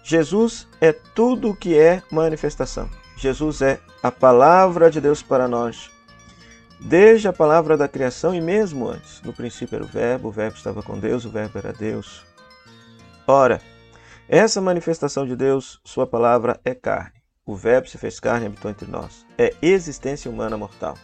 Jesus 0.03 0.67
é 0.79 0.93
tudo 0.93 1.50
o 1.50 1.55
que 1.55 1.77
é 1.77 2.01
manifestação. 2.12 2.89
Jesus 3.17 3.62
é 3.62 3.79
a 4.01 4.12
palavra 4.12 4.89
de 4.89 5.01
Deus 5.01 5.22
para 5.22 5.48
nós. 5.48 5.89
Desde 6.79 7.27
a 7.27 7.34
palavra 7.34 7.75
da 7.75 7.88
criação 7.88 8.36
e 8.36 8.39
mesmo 8.39 8.88
antes. 8.88 9.22
No 9.24 9.34
princípio 9.34 9.75
era 9.75 9.84
o 9.84 9.88
Verbo, 9.88 10.29
o 10.29 10.31
Verbo 10.31 10.55
estava 10.55 10.84
com 10.84 11.00
Deus, 11.00 11.25
o 11.25 11.29
Verbo 11.29 11.57
era 11.57 11.74
Deus. 11.74 12.24
Ora, 13.25 13.60
essa 14.29 14.62
manifestação 14.62 15.25
de 15.25 15.36
Deus, 15.36 15.81
Sua 15.84 16.05
palavra 16.05 16.60
é 16.63 16.75
carne. 16.75 17.16
O 17.48 17.56
Verbo 17.56 17.88
se 17.88 17.98
fez 17.98 18.20
carne 18.20 18.46
e 18.46 18.48
habitou 18.48 18.70
entre 18.70 18.92
nós. 18.92 19.25
É 19.38 19.56
existência 19.62 20.30
humana 20.30 20.58
mortal. 20.58 20.98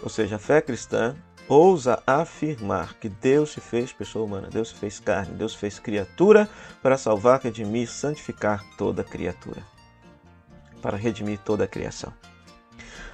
Ou 0.00 0.08
seja, 0.08 0.36
a 0.36 0.38
fé 0.38 0.62
cristã 0.62 1.16
ousa 1.48 2.00
afirmar 2.06 2.94
que 2.94 3.08
Deus 3.08 3.50
se 3.50 3.60
fez 3.60 3.92
pessoa 3.92 4.24
humana, 4.24 4.48
Deus 4.48 4.68
se 4.68 4.74
fez 4.76 5.00
carne, 5.00 5.34
Deus 5.34 5.52
se 5.52 5.58
fez 5.58 5.80
criatura 5.80 6.48
para 6.80 6.96
salvar, 6.96 7.40
redimir, 7.40 7.90
santificar 7.90 8.64
toda 8.76 9.02
criatura, 9.02 9.62
para 10.80 10.96
redimir 10.96 11.40
toda 11.40 11.64
a 11.64 11.68
criação. 11.68 12.12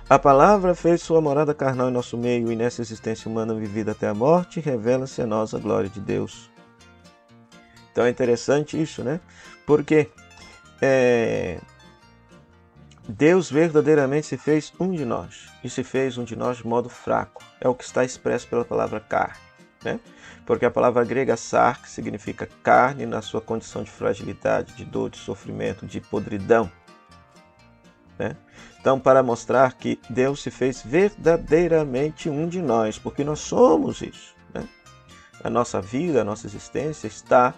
A 0.06 0.18
palavra 0.18 0.74
fez 0.74 1.00
sua 1.00 1.22
morada 1.22 1.54
carnal 1.54 1.88
em 1.88 1.92
nosso 1.92 2.18
meio 2.18 2.52
e 2.52 2.56
nessa 2.56 2.82
existência 2.82 3.30
humana 3.30 3.54
vivida 3.54 3.92
até 3.92 4.06
a 4.06 4.12
morte, 4.12 4.60
revela-se 4.60 5.22
a 5.22 5.26
nós 5.26 5.54
a 5.54 5.58
glória 5.58 5.88
de 5.88 6.00
Deus. 6.00 6.50
Então 7.90 8.04
é 8.04 8.10
interessante 8.10 8.80
isso, 8.80 9.02
né? 9.02 9.18
Porque 9.64 10.10
é, 10.80 11.58
Deus 13.08 13.50
verdadeiramente 13.50 14.26
se 14.26 14.36
fez 14.36 14.72
um 14.80 14.90
de 14.92 15.04
nós 15.04 15.48
e 15.62 15.68
se 15.68 15.84
fez 15.84 16.16
um 16.16 16.24
de 16.24 16.34
nós 16.36 16.58
de 16.58 16.66
modo 16.66 16.88
fraco. 16.88 17.42
É 17.60 17.68
o 17.68 17.74
que 17.74 17.84
está 17.84 18.04
expresso 18.04 18.48
pela 18.48 18.64
palavra 18.64 18.98
carne, 18.98 19.38
né? 19.84 20.00
Porque 20.46 20.64
a 20.64 20.70
palavra 20.70 21.04
grega 21.04 21.36
sark 21.36 21.88
significa 21.88 22.48
carne 22.62 23.06
na 23.06 23.22
sua 23.22 23.40
condição 23.40 23.82
de 23.82 23.90
fragilidade, 23.90 24.74
de 24.74 24.84
dor, 24.84 25.10
de 25.10 25.18
sofrimento, 25.18 25.86
de 25.86 26.00
podridão. 26.00 26.70
Né? 28.18 28.36
Então, 28.78 29.00
para 29.00 29.22
mostrar 29.22 29.72
que 29.74 29.98
Deus 30.10 30.42
se 30.42 30.50
fez 30.50 30.82
verdadeiramente 30.82 32.28
um 32.28 32.46
de 32.46 32.60
nós, 32.60 32.98
porque 32.98 33.24
nós 33.24 33.40
somos 33.40 34.02
isso. 34.02 34.34
Né? 34.52 34.68
A 35.42 35.48
nossa 35.48 35.80
vida, 35.80 36.20
a 36.20 36.24
nossa 36.24 36.46
existência 36.46 37.06
está 37.06 37.54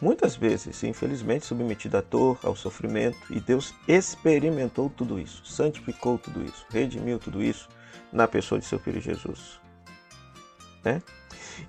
muitas 0.00 0.34
vezes, 0.34 0.82
infelizmente, 0.82 1.46
submetido 1.46 1.96
à 1.96 2.00
dor, 2.00 2.38
ao 2.42 2.56
sofrimento, 2.56 3.18
e 3.30 3.40
Deus 3.40 3.74
experimentou 3.86 4.90
tudo 4.90 5.18
isso, 5.18 5.44
santificou 5.44 6.18
tudo 6.18 6.42
isso, 6.44 6.64
redimiu 6.70 7.18
tudo 7.18 7.42
isso 7.42 7.68
na 8.12 8.26
pessoa 8.26 8.58
de 8.58 8.66
seu 8.66 8.78
filho 8.78 9.00
Jesus. 9.00 9.60
Né? 10.82 11.02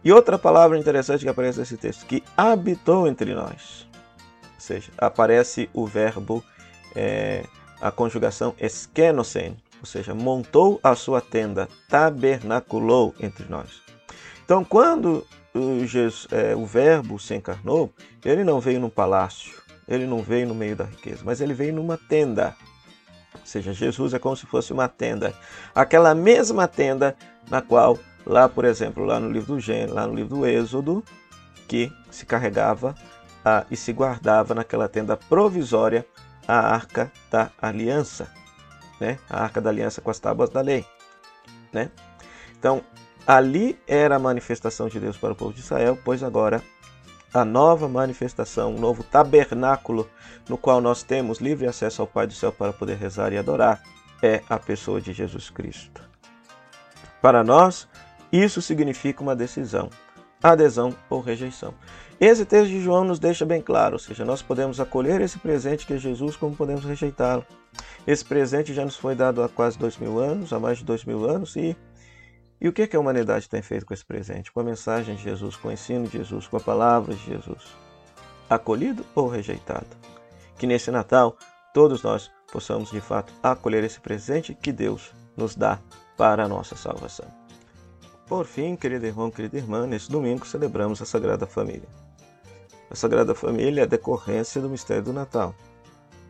E 0.04 0.12
outra 0.12 0.38
palavra 0.40 0.78
interessante 0.78 1.24
que 1.24 1.30
aparece 1.30 1.60
nesse 1.60 1.78
texto, 1.78 2.06
que 2.06 2.24
habitou 2.36 3.08
entre 3.08 3.34
nós. 3.34 3.88
Ou 4.56 4.60
seja, 4.60 4.92
aparece 4.98 5.70
o 5.74 5.86
verbo, 5.86 6.44
é, 6.96 7.46
a 7.82 7.92
conjugação 7.92 8.56
eskenosen, 8.60 9.58
ou 9.80 9.86
seja, 9.86 10.14
montou 10.14 10.80
a 10.84 10.96
sua 10.96 11.20
tenda, 11.20 11.68
tabernaculou 11.90 13.14
entre 13.20 13.46
nós. 13.50 13.82
Então, 14.46 14.64
quando 14.64 15.26
o, 15.54 15.86
Jesus, 15.86 16.28
é, 16.32 16.56
o 16.56 16.66
Verbo 16.66 17.20
se 17.20 17.36
encarnou, 17.36 17.94
ele 18.24 18.44
não 18.44 18.60
veio 18.60 18.80
num 18.80 18.90
palácio, 18.90 19.62
ele 19.88 20.06
não 20.06 20.22
veio 20.22 20.48
no 20.48 20.56
meio 20.56 20.76
da 20.76 20.86
riqueza, 20.86 21.22
mas 21.24 21.42
ele 21.42 21.54
veio 21.54 21.74
numa 21.74 21.98
tenda. 21.98 22.56
Ou 23.34 23.46
seja, 23.46 23.74
Jesus 23.74 24.14
é 24.14 24.20
como 24.20 24.36
se 24.36 24.46
fosse 24.46 24.72
uma 24.72 24.88
tenda. 24.88 25.34
Aquela 25.74 26.14
mesma 26.16 26.68
tenda 26.68 27.16
na 27.50 27.62
qual, 27.62 27.98
lá, 28.26 28.48
por 28.48 28.66
exemplo, 28.66 29.04
lá 29.04 29.20
no 29.20 29.32
livro 29.32 29.56
do 29.56 29.60
Gênesis, 29.60 29.94
lá 29.94 30.08
no 30.08 30.16
livro 30.16 30.38
do 30.38 30.46
Êxodo, 30.46 31.04
que 31.68 31.92
se 32.10 32.26
carregava 32.26 32.96
ah, 33.44 33.66
e 33.72 33.76
se 33.76 33.92
guardava 33.92 34.54
naquela 34.54 34.88
tenda 34.88 35.18
provisória 35.18 36.06
a 36.48 36.74
arca 36.74 37.12
da 37.30 37.52
aliança, 37.62 38.30
né? 39.00 39.18
A 39.30 39.44
arca 39.44 39.62
da 39.62 39.70
aliança 39.70 40.02
com 40.02 40.12
as 40.12 40.20
tábuas 40.20 40.50
da 40.50 40.62
lei, 40.62 40.86
né? 41.72 41.90
Então, 42.58 42.84
Ali 43.26 43.78
era 43.88 44.16
a 44.16 44.20
manifestação 44.20 44.88
de 44.88 45.00
Deus 45.00 45.18
para 45.18 45.34
o 45.34 45.36
povo 45.36 45.54
de 45.54 45.60
Israel, 45.60 45.98
pois 46.04 46.24
agora 46.24 46.62
a 47.34 47.46
nova 47.46 47.88
manifestação, 47.88 48.76
o 48.76 48.80
novo 48.80 49.04
tabernáculo 49.04 50.10
no 50.50 50.58
qual 50.58 50.82
nós 50.82 51.02
temos 51.04 51.40
livre 51.40 51.68
acesso 51.68 52.02
ao 52.02 52.08
Pai 52.08 52.28
do 52.28 52.34
céu 52.34 52.52
para 52.52 52.74
poder 52.74 52.98
rezar 52.98 53.32
e 53.32 53.38
adorar, 53.38 53.82
é 54.22 54.42
a 54.50 54.60
pessoa 54.60 55.00
de 55.00 55.14
Jesus 55.14 55.50
Cristo. 55.50 56.02
Para 57.22 57.44
nós, 57.44 57.88
isso 58.32 58.62
significa 58.62 59.22
uma 59.22 59.36
decisão, 59.36 59.90
adesão 60.42 60.94
ou 61.10 61.22
rejeição. 61.22 61.74
Esse 62.20 62.46
texto 62.46 62.70
de 62.70 62.82
João 62.82 63.04
nos 63.04 63.18
deixa 63.18 63.46
bem 63.46 63.62
claro, 63.62 63.94
ou 63.94 64.00
seja, 64.00 64.26
nós 64.26 64.42
podemos 64.42 64.80
acolher 64.80 65.22
esse 65.22 65.40
presente 65.40 65.88
que 65.88 65.94
é 65.94 65.98
Jesus, 65.98 66.36
como 66.36 66.56
podemos 66.56 66.84
rejeitá-lo. 66.84 67.46
Esse 68.06 68.26
presente 68.26 68.74
já 68.74 68.84
nos 68.84 68.96
foi 68.96 69.16
dado 69.16 69.42
há 69.42 69.50
quase 69.50 69.78
dois 69.78 69.98
mil 69.98 70.20
anos, 70.20 70.52
há 70.54 70.60
mais 70.60 70.80
de 70.80 70.84
dois 70.84 71.04
mil 71.06 71.28
anos, 71.30 71.56
e 71.56 71.76
e 72.62 72.70
o 72.70 72.74
que, 72.74 72.84
é 72.84 72.88
que 72.88 72.96
a 72.96 73.00
humanidade 73.00 73.50
tem 73.50 73.64
feito 73.64 73.88
com 73.88 73.94
esse 73.96 74.06
presente? 74.06 74.52
Com 74.52 74.60
a 74.60 74.64
mensagem 74.64 75.16
de 75.16 75.24
Jesus, 75.24 75.56
com 75.56 75.70
o 75.70 75.72
ensino 75.72 76.06
de 76.06 76.20
Jesus, 76.20 76.48
com 76.48 76.58
a 76.58 76.60
palavra 76.60 77.16
de 77.16 77.26
Jesus? 77.26 77.76
Acolhido 78.48 79.04
ou 79.16 79.28
rejeitado? 79.28 79.88
Que 80.60 80.68
nesse 80.68 80.92
Natal 80.92 81.36
todos 81.74 82.04
nós 82.04 82.30
possamos 82.52 82.92
de 82.92 83.02
fato 83.02 83.34
acolher 83.42 83.84
esse 83.84 84.00
presente 84.00 84.54
que 84.54 84.72
Deus 84.72 85.12
nos 85.36 85.56
dá 85.56 85.80
para 86.16 86.46
a 86.46 86.48
nossa 86.48 86.76
salvação. 86.76 87.26
Por 88.28 88.46
fim, 88.46 88.76
querido 88.76 89.08
irmão, 89.08 89.32
querida 89.32 89.58
irmã, 89.58 89.88
nesse 89.88 90.12
domingo 90.12 90.46
celebramos 90.46 91.02
a 91.02 91.06
Sagrada 91.06 91.48
Família. 91.48 91.90
A 92.92 92.96
Sagrada 92.96 93.34
Família 93.34 93.82
é 93.82 93.84
a 93.86 93.88
decorrência 93.88 94.62
do 94.62 94.70
mistério 94.70 95.02
do 95.02 95.14
Natal. 95.14 95.56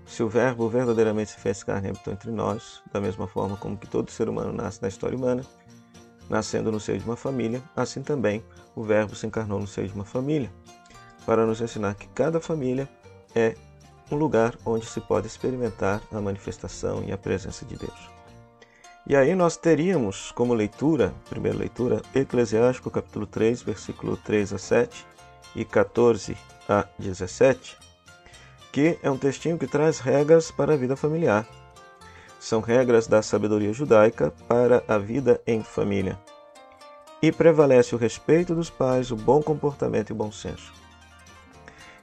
Se 0.06 0.24
o 0.24 0.30
Verbo 0.30 0.70
verdadeiramente 0.70 1.32
se 1.32 1.40
fez 1.40 1.64
carne 1.64 1.88
e 1.88 1.92
habitou 1.92 2.14
entre 2.14 2.32
nós, 2.32 2.82
da 2.92 3.02
mesma 3.02 3.28
forma 3.28 3.58
como 3.58 3.78
que 3.78 3.88
todo 3.88 4.12
ser 4.12 4.30
humano 4.30 4.54
nasce 4.54 4.82
na 4.82 4.88
história 4.88 5.18
humana, 5.18 5.44
nascendo 6.32 6.72
no 6.72 6.80
seio 6.80 6.98
de 6.98 7.04
uma 7.04 7.18
família, 7.18 7.62
assim 7.76 8.02
também 8.02 8.42
o 8.74 8.84
Verbo 8.84 9.14
se 9.14 9.28
encarnou 9.28 9.60
no 9.60 9.68
seio 9.68 9.90
de 9.90 9.94
uma 9.94 10.06
família, 10.06 10.50
para 11.26 11.46
nos 11.46 11.60
ensinar 11.60 11.94
que 11.96 12.08
cada 12.08 12.40
família 12.40 12.88
é 13.36 13.54
um 14.10 14.16
lugar 14.16 14.58
onde 14.66 14.86
se 14.86 15.02
pode 15.02 15.28
experimentar 15.28 16.02
a 16.10 16.22
manifestação 16.22 17.04
e 17.06 17.12
a 17.12 17.18
presença 17.18 17.66
de 17.66 17.76
Deus. 17.76 18.10
E 19.06 19.14
aí 19.14 19.36
nós 19.36 19.58
teríamos 19.58 20.32
como 20.32 20.54
leitura, 20.54 21.14
primeira 21.30 21.58
leitura, 21.58 22.02
Eclesiástico 22.16 22.90
capítulo 22.90 23.28
3, 23.28 23.62
versículo 23.64 24.16
3 24.16 24.54
a 24.54 24.58
7 24.58 25.06
e 25.54 25.66
14 25.66 26.38
a 26.70 26.88
17, 26.98 27.78
que 28.72 28.98
é 29.04 29.12
um 29.12 29.18
textinho 29.18 29.58
que 29.58 29.68
traz 29.68 30.00
regras 30.00 30.50
para 30.50 30.76
a 30.76 30.78
vida 30.78 30.96
familiar. 30.96 31.46
São 32.42 32.60
regras 32.60 33.06
da 33.06 33.22
sabedoria 33.22 33.72
judaica 33.72 34.32
para 34.48 34.84
a 34.88 34.98
vida 34.98 35.40
em 35.46 35.62
família. 35.62 36.20
E 37.22 37.32
prevalece 37.32 37.94
o 37.94 38.00
respeito 38.00 38.56
dos 38.56 38.68
pais, 38.68 39.12
o 39.12 39.16
bom 39.16 39.44
comportamento 39.44 40.10
e 40.10 40.14
o 40.14 40.16
bom 40.16 40.32
senso. 40.32 40.74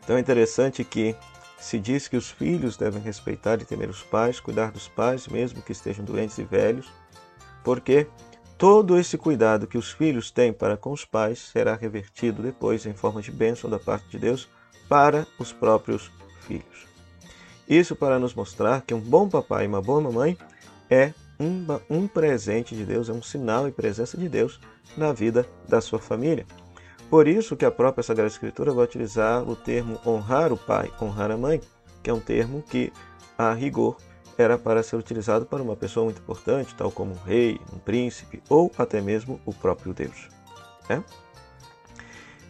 Então 0.04 0.16
é 0.16 0.20
interessante 0.20 0.84
que 0.84 1.16
se 1.58 1.76
diz 1.76 2.06
que 2.06 2.16
os 2.16 2.30
filhos 2.30 2.76
devem 2.76 3.02
respeitar 3.02 3.60
e 3.60 3.64
temer 3.64 3.90
os 3.90 4.04
pais, 4.04 4.38
cuidar 4.38 4.70
dos 4.70 4.86
pais, 4.86 5.26
mesmo 5.26 5.60
que 5.60 5.72
estejam 5.72 6.04
doentes 6.04 6.38
e 6.38 6.44
velhos, 6.44 6.86
porque 7.64 8.06
todo 8.56 8.96
esse 8.96 9.18
cuidado 9.18 9.66
que 9.66 9.76
os 9.76 9.90
filhos 9.90 10.30
têm 10.30 10.52
para 10.52 10.76
com 10.76 10.92
os 10.92 11.04
pais 11.04 11.50
será 11.52 11.74
revertido 11.74 12.44
depois 12.44 12.86
em 12.86 12.94
forma 12.94 13.20
de 13.20 13.32
bênção 13.32 13.68
da 13.68 13.80
parte 13.80 14.08
de 14.08 14.20
Deus 14.20 14.48
para 14.88 15.26
os 15.36 15.52
próprios 15.52 16.12
filhos. 16.42 16.87
Isso 17.68 17.94
para 17.94 18.18
nos 18.18 18.34
mostrar 18.34 18.80
que 18.82 18.94
um 18.94 19.00
bom 19.00 19.28
papai 19.28 19.64
e 19.64 19.68
uma 19.68 19.82
boa 19.82 20.00
mamãe 20.00 20.38
é 20.88 21.12
um, 21.38 21.66
um 21.90 22.08
presente 22.08 22.74
de 22.74 22.84
Deus, 22.84 23.08
é 23.08 23.12
um 23.12 23.22
sinal 23.22 23.68
e 23.68 23.72
presença 23.72 24.16
de 24.16 24.28
Deus 24.28 24.58
na 24.96 25.12
vida 25.12 25.46
da 25.68 25.80
sua 25.80 25.98
família. 25.98 26.46
Por 27.10 27.28
isso 27.28 27.56
que 27.56 27.64
a 27.64 27.70
própria 27.70 28.02
Sagrada 28.02 28.28
Escritura 28.28 28.72
vai 28.72 28.84
utilizar 28.84 29.48
o 29.48 29.54
termo 29.54 30.00
honrar 30.06 30.52
o 30.52 30.56
pai, 30.56 30.90
honrar 31.00 31.30
a 31.30 31.36
mãe, 31.36 31.60
que 32.02 32.10
é 32.10 32.12
um 32.12 32.20
termo 32.20 32.62
que, 32.62 32.92
a 33.36 33.52
rigor, 33.52 33.96
era 34.36 34.56
para 34.56 34.82
ser 34.82 34.96
utilizado 34.96 35.44
para 35.44 35.62
uma 35.62 35.76
pessoa 35.76 36.04
muito 36.04 36.20
importante, 36.20 36.74
tal 36.74 36.90
como 36.90 37.12
um 37.12 37.22
rei, 37.24 37.60
um 37.72 37.78
príncipe 37.78 38.42
ou 38.48 38.70
até 38.78 39.00
mesmo 39.00 39.40
o 39.44 39.52
próprio 39.52 39.92
Deus. 39.92 40.28
Né? 40.88 41.02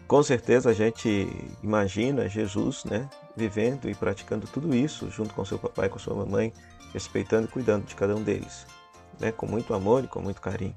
Com 0.06 0.22
certeza 0.22 0.70
a 0.70 0.72
gente 0.72 1.28
imagina 1.62 2.28
Jesus 2.28 2.84
né, 2.84 3.08
vivendo 3.38 3.88
e 3.88 3.94
praticando 3.94 4.46
tudo 4.46 4.74
isso 4.74 5.10
junto 5.10 5.32
com 5.32 5.44
seu 5.44 5.58
papai 5.58 5.86
e 5.86 5.88
com 5.88 5.98
sua 5.98 6.14
mamãe, 6.14 6.52
respeitando 6.92 7.46
e 7.46 7.50
cuidando 7.50 7.86
de 7.86 7.94
cada 7.94 8.14
um 8.14 8.22
deles, 8.22 8.66
né, 9.18 9.32
com 9.32 9.46
muito 9.46 9.72
amor 9.72 10.04
e 10.04 10.08
com 10.08 10.20
muito 10.20 10.40
carinho. 10.40 10.74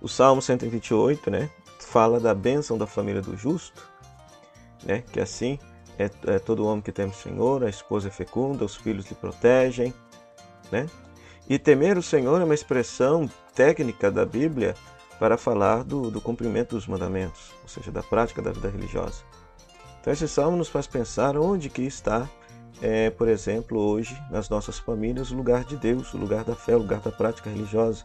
O 0.00 0.08
Salmo 0.08 0.42
128, 0.42 1.30
né, 1.30 1.50
fala 1.78 2.18
da 2.18 2.34
bênção 2.34 2.76
da 2.76 2.86
família 2.86 3.22
do 3.22 3.36
justo, 3.36 3.88
né? 4.84 5.02
que 5.12 5.20
assim 5.20 5.58
é, 5.98 6.10
é 6.26 6.38
todo 6.38 6.66
homem 6.66 6.82
que 6.82 6.92
teme 6.92 7.12
o 7.12 7.14
Senhor, 7.14 7.64
a 7.64 7.68
esposa 7.68 8.08
é 8.08 8.10
fecunda, 8.10 8.64
os 8.64 8.76
filhos 8.76 9.06
lhe 9.06 9.14
protegem. 9.14 9.94
Né? 10.70 10.88
E 11.48 11.58
temer 11.58 11.96
o 11.96 12.02
Senhor 12.02 12.40
é 12.40 12.44
uma 12.44 12.54
expressão 12.54 13.30
técnica 13.54 14.10
da 14.10 14.24
Bíblia 14.24 14.74
para 15.18 15.36
falar 15.36 15.84
do, 15.84 16.10
do 16.10 16.20
cumprimento 16.20 16.74
dos 16.74 16.86
mandamentos, 16.86 17.52
ou 17.62 17.68
seja, 17.68 17.92
da 17.92 18.02
prática 18.02 18.42
da 18.42 18.50
vida 18.50 18.68
religiosa. 18.68 19.22
Então 20.04 20.12
esse 20.12 20.28
salmo 20.28 20.58
nos 20.58 20.68
faz 20.68 20.86
pensar 20.86 21.34
onde 21.34 21.70
que 21.70 21.80
está, 21.80 22.28
é, 22.82 23.08
por 23.08 23.26
exemplo, 23.26 23.80
hoje 23.80 24.14
nas 24.30 24.50
nossas 24.50 24.78
famílias, 24.78 25.30
o 25.30 25.34
lugar 25.34 25.64
de 25.64 25.78
Deus, 25.78 26.12
o 26.12 26.18
lugar 26.18 26.44
da 26.44 26.54
fé, 26.54 26.76
o 26.76 26.80
lugar 26.80 27.00
da 27.00 27.10
prática 27.10 27.48
religiosa. 27.48 28.04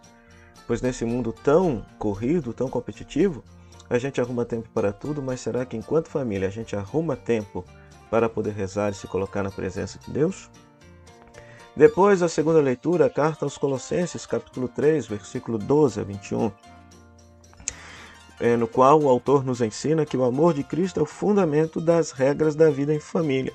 Pois 0.65 0.82
nesse 0.82 1.03
mundo 1.03 1.33
tão 1.33 1.85
corrido, 1.98 2.53
tão 2.53 2.70
competitivo, 2.70 3.44
a 3.90 3.98
gente 3.98 4.22
arruma 4.22 4.46
tempo 4.46 4.70
para 4.74 4.94
tudo, 4.94 5.22
mas 5.22 5.42
será 5.42 5.66
que 5.66 5.75
enquanto 5.75 6.07
família 6.07 6.48
a 6.48 6.51
gente 6.51 6.74
arruma 6.74 7.18
tempo 7.18 7.66
para 8.09 8.29
poder 8.29 8.51
rezar 8.51 8.92
e 8.92 8.96
se 8.96 9.05
colocar 9.05 9.44
na 9.44 9.51
presença 9.51 10.00
de 10.00 10.09
Deus? 10.09 10.50
Depois, 11.75 12.24
a 12.24 12.29
segunda 12.29 12.62
leitura, 12.62 13.07
a 13.07 13.09
carta 13.09 13.46
aos 13.46 13.57
Colossenses, 13.57 14.25
capítulo 14.25 14.70
3, 14.70 15.05
versículo 15.05 15.57
12 15.57 16.00
a 16.00 16.03
21, 16.05 16.46
é, 16.46 16.51
no 18.58 18.68
qual 18.68 19.02
o 19.02 19.10
autor 19.10 19.44
nos 19.44 19.62
ensina 19.62 20.06
que 20.06 20.16
o 20.16 20.24
amor 20.24 20.54
de 20.54 20.64
Cristo 20.64 21.00
é 21.00 21.04
o 21.04 21.06
fundamento 21.06 21.82
das 21.82 22.12
regras 22.12 22.56
da 22.56 22.70
vida 22.70 22.94
em 22.94 23.00
família. 23.00 23.54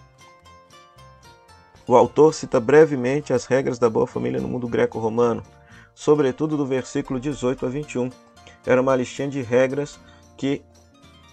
O 1.86 1.96
autor 1.96 2.34
cita 2.34 2.60
brevemente 2.60 3.32
as 3.32 3.44
regras 3.44 3.78
da 3.78 3.90
boa 3.90 4.06
família 4.06 4.40
no 4.40 4.48
mundo 4.48 4.68
greco-romano, 4.68 5.42
sobretudo 5.94 6.56
do 6.56 6.66
versículo 6.66 7.20
18 7.20 7.66
a 7.66 7.68
21. 7.68 8.10
Era 8.66 8.80
uma 8.80 8.96
listinha 8.96 9.28
de 9.28 9.42
regras 9.42 9.98
que 10.36 10.62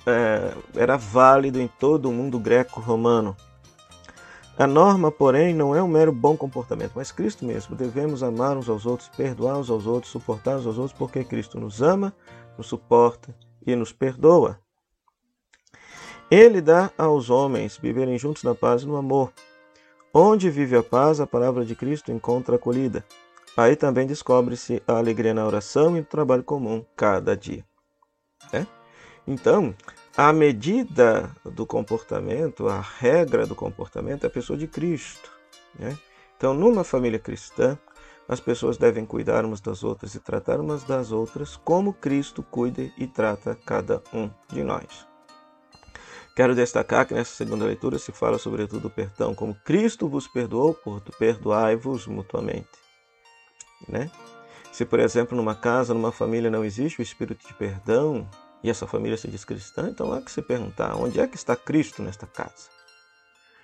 é, 0.06 0.54
era 0.76 0.98
válido 0.98 1.60
em 1.60 1.68
todo 1.68 2.10
o 2.10 2.14
mundo 2.14 2.40
greco-romano. 2.40 3.36
A 4.58 4.68
norma, 4.68 5.10
porém, 5.10 5.56
não 5.56 5.76
é 5.76 5.82
um 5.82 5.88
mero 5.88 6.12
bom 6.12 6.36
comportamento, 6.36 6.92
mas 6.96 7.12
Cristo 7.12 7.46
mesmo. 7.46 7.76
Devemos 7.76 8.22
amar 8.22 8.58
uns 8.58 8.68
aos 8.68 8.86
outros, 8.86 9.10
perdoar 9.10 9.58
uns 9.58 9.70
aos 9.70 9.88
outros, 9.88 10.12
suportar 10.12 10.58
uns 10.58 10.68
aos 10.68 10.78
outros, 10.78 10.98
porque 10.98 11.24
Cristo 11.24 11.60
nos 11.60 11.82
ama, 11.82 12.14
nos 12.58 12.68
suporta 12.68 13.36
e 13.66 13.76
nos 13.76 13.92
perdoa. 13.92 14.60
Ele 16.30 16.62
dá 16.62 16.92
aos 16.98 17.30
homens 17.30 17.78
viverem 17.78 18.18
juntos 18.18 18.44
na 18.44 18.56
paz 18.56 18.84
e 18.84 18.88
no 18.88 18.96
amor. 18.96 19.34
Onde 20.14 20.50
vive 20.50 20.78
a 20.78 20.84
paz, 20.84 21.20
a 21.20 21.28
palavra 21.28 21.66
de 21.66 21.76
Cristo 21.76 22.12
encontra 22.12 22.56
acolhida. 22.56 23.06
Aí 23.56 23.76
também 23.76 24.08
descobre-se 24.08 24.82
a 24.88 24.94
alegria 24.94 25.34
na 25.34 25.46
oração 25.46 25.98
e 25.98 26.00
no 26.00 26.06
trabalho 26.06 26.44
comum 26.44 26.86
cada 26.96 27.36
dia. 27.36 27.66
É? 28.54 28.66
Então, 29.28 29.76
a 30.16 30.32
medida 30.32 31.30
do 31.44 31.66
comportamento, 31.66 32.68
a 32.68 32.80
regra 32.80 33.46
do 33.46 33.56
comportamento 33.56 34.24
é 34.24 34.28
a 34.28 34.32
pessoa 34.32 34.58
de 34.58 34.68
Cristo. 34.68 35.30
Né? 35.78 35.98
Então, 36.38 36.54
numa 36.54 36.84
família 36.84 37.20
cristã, 37.20 37.78
as 38.32 38.39
pessoas 38.39 38.78
devem 38.78 39.06
cuidar 39.06 39.44
umas 39.44 39.60
das 39.60 39.84
outras 39.84 40.15
e 40.15 40.20
tratar 40.22 40.62
umas 40.62 40.86
das 40.86 41.12
outras 41.12 41.58
como 41.58 41.91
Cristo 41.91 42.41
cuida 42.41 42.82
e 42.98 43.06
trata 43.06 43.60
cada 43.65 44.02
um 44.13 44.30
de 44.48 44.63
nós. 44.63 45.06
Quero 46.34 46.56
destacar 46.56 47.06
que 47.06 47.13
nessa 47.13 47.36
segunda 47.36 47.65
leitura 47.65 48.00
se 48.00 48.13
fala 48.13 48.38
sobretudo 48.38 48.84
do 48.84 48.89
perdão, 48.89 49.36
como 49.36 49.54
Cristo 49.65 50.08
vos 50.08 50.30
perdoou, 50.30 50.74
perdoai-vos 51.20 52.08
mutuamente. 52.08 52.70
Né? 53.86 54.10
Se, 54.72 54.86
por 54.86 55.02
exemplo, 55.02 55.36
numa 55.36 55.54
casa, 55.54 55.94
numa 55.94 56.13
família 56.13 56.50
não 56.50 56.63
existe 56.63 57.02
o 57.02 57.04
espírito 57.04 57.46
de 57.46 57.54
perdão, 57.56 58.26
e 58.63 58.70
essa 58.70 58.88
família 58.88 59.17
se 59.17 59.28
diz 59.28 59.44
cristã, 59.44 59.89
então 59.89 60.13
há 60.13 60.22
que 60.22 60.32
se 60.32 60.41
perguntar: 60.41 60.96
onde 60.96 61.20
é 61.20 61.28
que 61.28 61.36
está 61.36 61.54
Cristo 61.54 62.02
nesta 62.02 62.26
casa? 62.26 62.70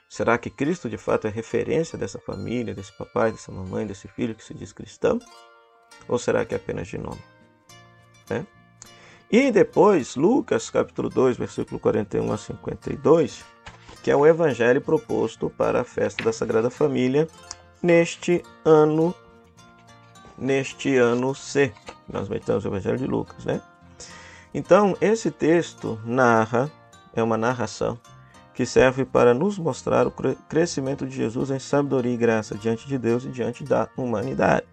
Será 0.09 0.37
que 0.37 0.49
Cristo 0.49 0.89
de 0.89 0.97
fato 0.97 1.27
é 1.27 1.29
referência 1.29 1.97
dessa 1.97 2.17
família, 2.17 2.73
desse 2.73 2.93
papai, 2.97 3.31
dessa 3.31 3.51
mamãe, 3.51 3.85
desse 3.85 4.07
filho 4.07 4.33
que 4.33 4.43
se 4.43 4.53
diz 4.53 4.71
cristão? 4.71 5.19
Ou 6.07 6.17
será 6.17 6.45
que 6.45 6.53
é 6.53 6.57
apenas 6.57 6.87
de 6.87 6.97
nome? 6.97 7.21
É? 8.29 8.45
E 9.29 9.51
depois, 9.51 10.15
Lucas 10.15 10.69
capítulo 10.69 11.09
2, 11.09 11.35
versículo 11.37 11.79
41 11.79 12.31
a 12.31 12.37
52, 12.37 13.43
que 14.01 14.09
é 14.09 14.15
o 14.15 14.25
evangelho 14.25 14.81
proposto 14.81 15.49
para 15.49 15.81
a 15.81 15.83
festa 15.83 16.23
da 16.23 16.31
Sagrada 16.31 16.69
Família 16.69 17.27
neste 17.83 18.41
ano, 18.63 19.13
neste 20.37 20.95
ano 20.95 21.35
C. 21.35 21.73
Nós 22.07 22.29
meditamos 22.29 22.63
o 22.63 22.69
evangelho 22.69 22.97
de 22.97 23.05
Lucas, 23.05 23.43
né? 23.43 23.61
Então, 24.53 24.95
esse 25.01 25.29
texto 25.29 25.99
narra, 26.05 26.71
é 27.13 27.21
uma 27.21 27.37
narração, 27.37 27.99
que 28.57 28.65
serve 28.65 29.05
para 29.05 29.35
nos 29.35 29.59
mostrar 29.59 30.07
o 30.07 30.13
crescimento 30.49 31.05
de 31.05 31.15
Jesus 31.15 31.51
em 31.51 31.59
sabedoria 31.59 32.11
e 32.11 32.17
graça 32.17 32.55
diante 32.55 32.87
de 32.87 32.97
Deus 32.97 33.23
e 33.23 33.27
diante 33.27 33.63
da 33.63 33.87
humanidade. 33.95 34.65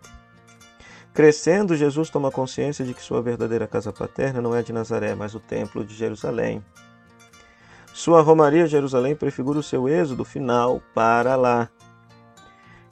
Crescendo, 1.12 1.76
Jesus 1.76 2.08
toma 2.08 2.30
consciência 2.30 2.82
de 2.82 2.94
que 2.94 3.02
sua 3.02 3.20
verdadeira 3.20 3.66
casa 3.66 3.92
paterna 3.92 4.40
não 4.40 4.56
é 4.56 4.62
de 4.62 4.72
Nazaré, 4.72 5.14
mas 5.14 5.34
o 5.34 5.38
templo 5.38 5.84
de 5.84 5.94
Jerusalém. 5.94 6.64
Sua 7.92 8.22
romaria 8.22 8.66
Jerusalém 8.66 9.14
prefigura 9.14 9.58
o 9.58 9.62
seu 9.62 9.86
êxodo 9.86 10.24
final 10.24 10.80
para 10.94 11.36
lá. 11.36 11.68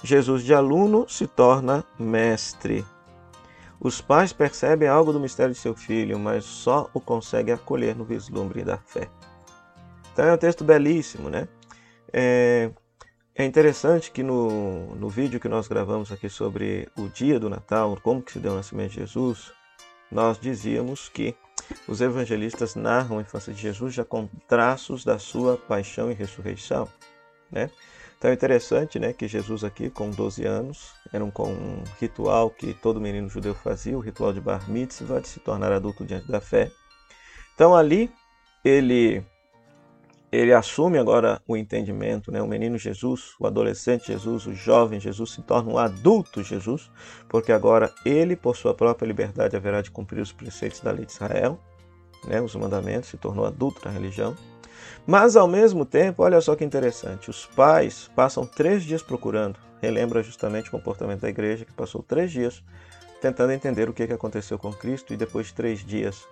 Jesus 0.05 0.43
de 0.45 0.53
aluno 0.53 1.07
se 1.09 1.27
torna 1.27 1.83
mestre. 1.99 2.85
Os 3.81 4.03
pais 4.03 4.31
percebem 4.31 4.89
algo 4.89 5.11
do 5.11 5.19
mistério 5.19 5.55
de 5.55 5.59
seu 5.59 5.75
filho, 5.75 6.19
mas 6.19 6.45
só 6.45 6.91
o 6.93 7.01
conseguem 7.01 7.55
acolher 7.55 7.97
no 7.97 8.05
vislumbre 8.05 8.63
da 8.63 8.77
fé. 8.77 9.09
Então 10.13 10.27
é 10.27 10.33
um 10.33 10.39
texto 10.39 10.63
belíssimo, 10.63 11.31
né? 11.31 11.49
É, 12.13 12.71
é 13.35 13.45
interessante 13.45 14.11
que 14.11 14.23
no, 14.23 14.95
no 14.97 15.09
vídeo 15.09 15.41
que 15.41 15.49
nós 15.49 15.67
gravamos 15.67 16.13
aqui 16.13 16.29
sobre 16.29 16.89
o 16.97 17.09
dia 17.09 17.41
do 17.41 17.49
Natal, 17.49 17.99
como 18.03 18.23
que 18.23 18.33
se 18.33 18.39
deu 18.39 18.53
o 18.53 18.57
nascimento 18.57 18.91
de 18.91 19.01
Jesus, 19.01 19.53
nós 20.11 20.39
dizíamos 20.39 21.09
que 21.09 21.35
os 21.89 22.03
evangelistas 22.03 22.75
narram 22.75 23.19
a 23.19 23.23
infância 23.23 23.53
de 23.53 23.61
Jesus 23.61 23.95
já 23.95 24.05
com 24.05 24.29
traços 24.47 25.05
da 25.05 25.19
sua 25.19 25.57
paixão 25.57 26.11
e 26.11 26.15
ressurreição, 26.15 26.87
né? 27.51 27.71
Então 28.19 28.31
é 28.31 28.35
interessante 28.35 29.01
né, 29.01 29.13
que 29.13 29.27
Jesus 29.27 29.65
aqui, 29.65 29.91
com 29.91 30.09
12 30.09 30.45
anos, 30.45 30.95
era 31.13 31.25
um, 31.25 31.33
um 31.37 31.83
ritual 32.01 32.51
que 32.51 32.73
todo 32.73 33.01
menino 33.01 33.29
judeu 33.29 33.53
fazia, 33.53 33.99
o 33.99 34.01
ritual 34.01 34.33
de 34.33 34.41
Bar 34.41 34.71
Mitzvah, 34.71 35.21
de 35.21 35.27
se 35.27 35.41
tornar 35.41 35.73
adulto 35.73 36.05
diante 36.05 36.31
da 36.31 36.41
fé. 36.41 36.71
Então 37.53 37.75
ali 37.75 38.13
ele 38.65 39.27
ele 40.33 40.55
assume 40.55 40.99
agora 40.99 41.43
o 41.47 41.59
entendimento, 41.59 42.33
né? 42.33 42.41
O 42.41 42.49
menino 42.49 42.79
Jesus, 42.79 43.35
o 43.39 43.47
adolescente 43.47 44.07
Jesus, 44.07 44.47
o 44.47 44.55
jovem 44.55 44.99
Jesus 44.99 45.33
se 45.33 45.43
torna 45.43 45.71
um 45.71 45.77
adulto 45.77 46.43
Jesus, 46.43 46.91
porque 47.29 47.53
agora 47.53 47.93
ele, 48.03 48.35
por 48.35 48.57
sua 48.57 48.73
própria 48.73 49.07
liberdade, 49.07 49.55
haverá 49.55 49.83
de 49.83 49.91
cumprir 49.91 50.23
os 50.23 50.33
preceitos 50.33 50.81
da 50.81 50.91
lei 50.91 51.05
de 51.05 51.13
Israel, 51.13 51.61
né? 52.27 52.41
Os 52.41 52.57
mandamentos, 52.57 53.11
se 53.11 53.19
tornou 53.19 53.45
adulto 53.45 53.83
na 53.85 53.91
religião. 53.91 54.35
Mas 55.07 55.37
ao 55.37 55.47
mesmo 55.47 55.85
tempo, 55.85 56.23
olha 56.23 56.41
só 56.41 56.57
que 56.57 56.65
interessante, 56.65 57.29
os 57.29 57.45
pais 57.45 58.11
passam 58.17 58.47
três 58.47 58.85
dias 58.85 59.03
procurando, 59.03 59.59
relembra 59.83 60.23
justamente 60.23 60.69
o 60.69 60.73
comportamento 60.73 61.21
da 61.21 61.29
igreja, 61.29 61.67
que 61.67 61.73
passou 61.75 62.03
três 62.03 62.33
dias 62.33 62.63
tentando 63.21 63.53
entender 63.53 63.89
o 63.89 63.93
que 63.93 64.03
aconteceu 64.05 64.59
com 64.59 64.73
Cristo 64.73 65.13
e 65.13 65.17
depois 65.17 65.49
de 65.49 65.55
três 65.55 65.85
dias 65.85 66.27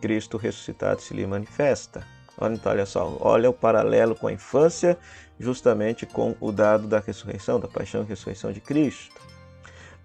Cristo 0.00 0.36
ressuscitado 0.36 1.00
se 1.00 1.14
lhe 1.14 1.26
manifesta. 1.26 2.17
Olha, 2.40 2.54
então, 2.54 2.72
olha 2.72 2.86
só, 2.86 3.16
olha 3.20 3.50
o 3.50 3.52
paralelo 3.52 4.14
com 4.14 4.28
a 4.28 4.32
infância, 4.32 4.96
justamente 5.38 6.06
com 6.06 6.36
o 6.40 6.52
dado 6.52 6.86
da 6.86 7.00
ressurreição, 7.00 7.58
da 7.58 7.66
paixão 7.66 8.02
e 8.02 8.06
ressurreição 8.06 8.52
de 8.52 8.60
Cristo. 8.60 9.20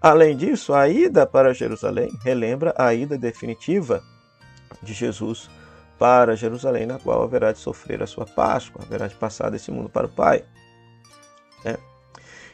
Além 0.00 0.36
disso, 0.36 0.74
a 0.74 0.88
ida 0.88 1.26
para 1.26 1.54
Jerusalém 1.54 2.10
relembra 2.22 2.74
a 2.76 2.92
ida 2.92 3.16
definitiva 3.16 4.02
de 4.82 4.92
Jesus 4.92 5.48
para 5.98 6.36
Jerusalém, 6.36 6.86
na 6.86 6.98
qual 6.98 7.22
haverá 7.22 7.52
de 7.52 7.58
sofrer 7.58 8.02
a 8.02 8.06
sua 8.06 8.26
Páscoa, 8.26 8.82
haverá 8.84 9.06
de 9.06 9.14
passar 9.14 9.50
desse 9.50 9.70
mundo 9.70 9.88
para 9.88 10.06
o 10.06 10.10
Pai. 10.10 10.44
É. 11.64 11.78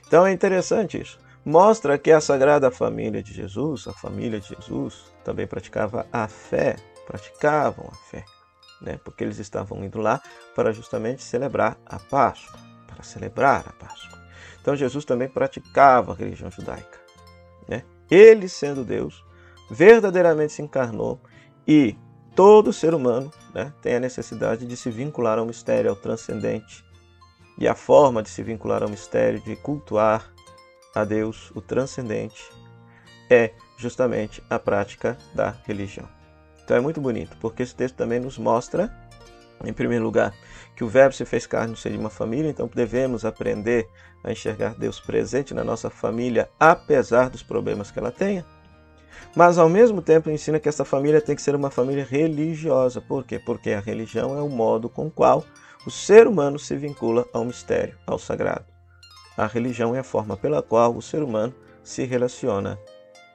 Então 0.07 0.27
é 0.27 0.33
interessante 0.33 1.01
isso. 1.01 1.19
Mostra 1.43 1.97
que 1.97 2.13
a 2.13 2.21
Sagrada 2.21 2.71
Família 2.71 3.23
de 3.23 3.33
Jesus, 3.33 3.89
a 3.89 3.95
família 3.95 4.39
de 4.39 4.49
Jesus, 4.49 5.07
também 5.25 5.47
praticava 5.47 6.07
a 6.13 6.29
fé, 6.29 6.77
praticavam 7.07 7.89
a 7.91 7.97
fé 8.11 8.25
né? 8.81 8.99
porque 9.05 9.25
eles 9.25 9.39
estavam 9.39 9.85
indo 9.85 9.99
lá 9.99 10.21
para 10.55 10.73
justamente 10.73 11.23
celebrar 11.23 11.79
a 11.87 11.99
Páscoa, 11.99 12.59
para 12.87 13.03
celebrar 13.03 13.65
a 13.69 13.73
Páscoa. 13.73 14.19
Então 14.61 14.77
Jesus 14.77 15.05
também 15.05 15.29
praticava 15.29 16.13
a 16.13 16.17
religião 16.17 16.51
judaica. 16.51 16.99
Né? 17.69 17.85
Ele, 18.11 18.49
sendo 18.49 18.85
Deus, 18.85 19.25
verdadeiramente 19.71 20.53
se 20.53 20.63
encarnou 20.63 21.21
e 21.67 21.97
todo 22.35 22.73
ser 22.73 22.95
humano 22.95 23.33
né, 23.55 23.73
tem 23.81 23.95
a 23.95 24.01
necessidade 24.01 24.67
de 24.67 24.77
se 24.77 24.91
vincular 24.91 25.39
ao 25.39 25.47
mistério, 25.47 25.91
ao 25.91 25.97
transcendente. 25.97 26.85
E 27.59 27.69
a 27.69 27.75
forma 27.75 28.23
de 28.23 28.31
se 28.31 28.43
vincular 28.43 28.83
ao 28.83 28.89
mistério, 28.89 29.41
de 29.41 29.55
cultuar 29.57 30.33
a 30.95 31.05
Deus, 31.05 31.51
o 31.55 31.61
transcendente, 31.61 32.51
é 33.29 33.53
justamente 33.77 34.43
a 34.49 34.59
prática 34.59 35.17
da 35.35 35.55
religião. 35.65 36.09
Então 36.71 36.79
é 36.79 36.81
muito 36.81 37.01
bonito, 37.01 37.37
porque 37.41 37.65
esse 37.65 37.75
texto 37.75 37.97
também 37.97 38.21
nos 38.21 38.39
mostra, 38.39 38.97
em 39.65 39.73
primeiro 39.73 40.05
lugar, 40.05 40.33
que 40.77 40.85
o 40.85 40.89
Verbo 40.89 41.13
se 41.13 41.25
fez 41.25 41.45
carne 41.45 41.73
no 41.73 41.77
seio 41.77 41.97
de 41.97 42.01
uma 42.01 42.09
família, 42.09 42.49
então 42.49 42.71
devemos 42.73 43.25
aprender 43.25 43.89
a 44.23 44.31
enxergar 44.31 44.77
Deus 44.79 45.01
presente 45.01 45.53
na 45.53 45.65
nossa 45.65 45.91
família, 45.91 46.49
apesar 46.61 47.29
dos 47.29 47.43
problemas 47.43 47.91
que 47.91 47.99
ela 47.99 48.13
tenha. 48.13 48.47
Mas 49.35 49.59
ao 49.59 49.69
mesmo 49.69 50.01
tempo 50.01 50.31
ensina 50.31 50.61
que 50.61 50.69
essa 50.69 50.85
família 50.85 51.21
tem 51.21 51.35
que 51.35 51.43
ser 51.43 51.57
uma 51.57 51.73
família 51.73 52.07
religiosa. 52.09 53.01
Por 53.01 53.25
quê? 53.25 53.41
Porque 53.41 53.73
a 53.73 53.81
religião 53.81 54.39
é 54.39 54.41
o 54.41 54.49
modo 54.49 54.89
com 54.89 55.09
o 55.09 55.11
qual 55.11 55.45
o 55.85 55.91
ser 55.91 56.29
humano 56.29 56.57
se 56.57 56.77
vincula 56.77 57.27
ao 57.33 57.45
mistério, 57.45 57.99
ao 58.07 58.17
sagrado. 58.17 58.67
A 59.37 59.49
religião 59.49 59.93
é 59.93 59.99
a 59.99 60.05
forma 60.05 60.37
pela 60.37 60.63
qual 60.63 60.97
o 60.97 61.03
ser 61.03 61.21
humano 61.21 61.53
se 61.83 62.05
relaciona 62.05 62.79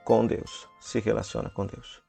com 0.06 0.26
Deus, 0.26 0.69
se 0.80 1.02
relaciona 1.02 1.50
com 1.50 1.65
Deus. 1.65 2.04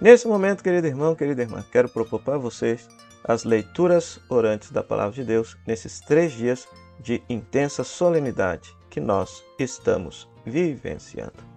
Nesse 0.00 0.26
momento, 0.26 0.62
querido 0.62 0.86
irmão, 0.86 1.14
querida 1.14 1.42
irmã, 1.42 1.64
quero 1.70 1.88
propor 1.88 2.20
para 2.20 2.38
vocês 2.38 2.88
as 3.24 3.44
leituras 3.44 4.18
orantes 4.28 4.70
da 4.70 4.82
Palavra 4.82 5.12
de 5.12 5.24
Deus 5.24 5.56
nesses 5.66 6.00
três 6.00 6.32
dias 6.32 6.66
de 6.98 7.22
intensa 7.28 7.84
solenidade 7.84 8.74
que 8.90 9.00
nós 9.00 9.44
estamos 9.58 10.28
vivenciando. 10.44 11.51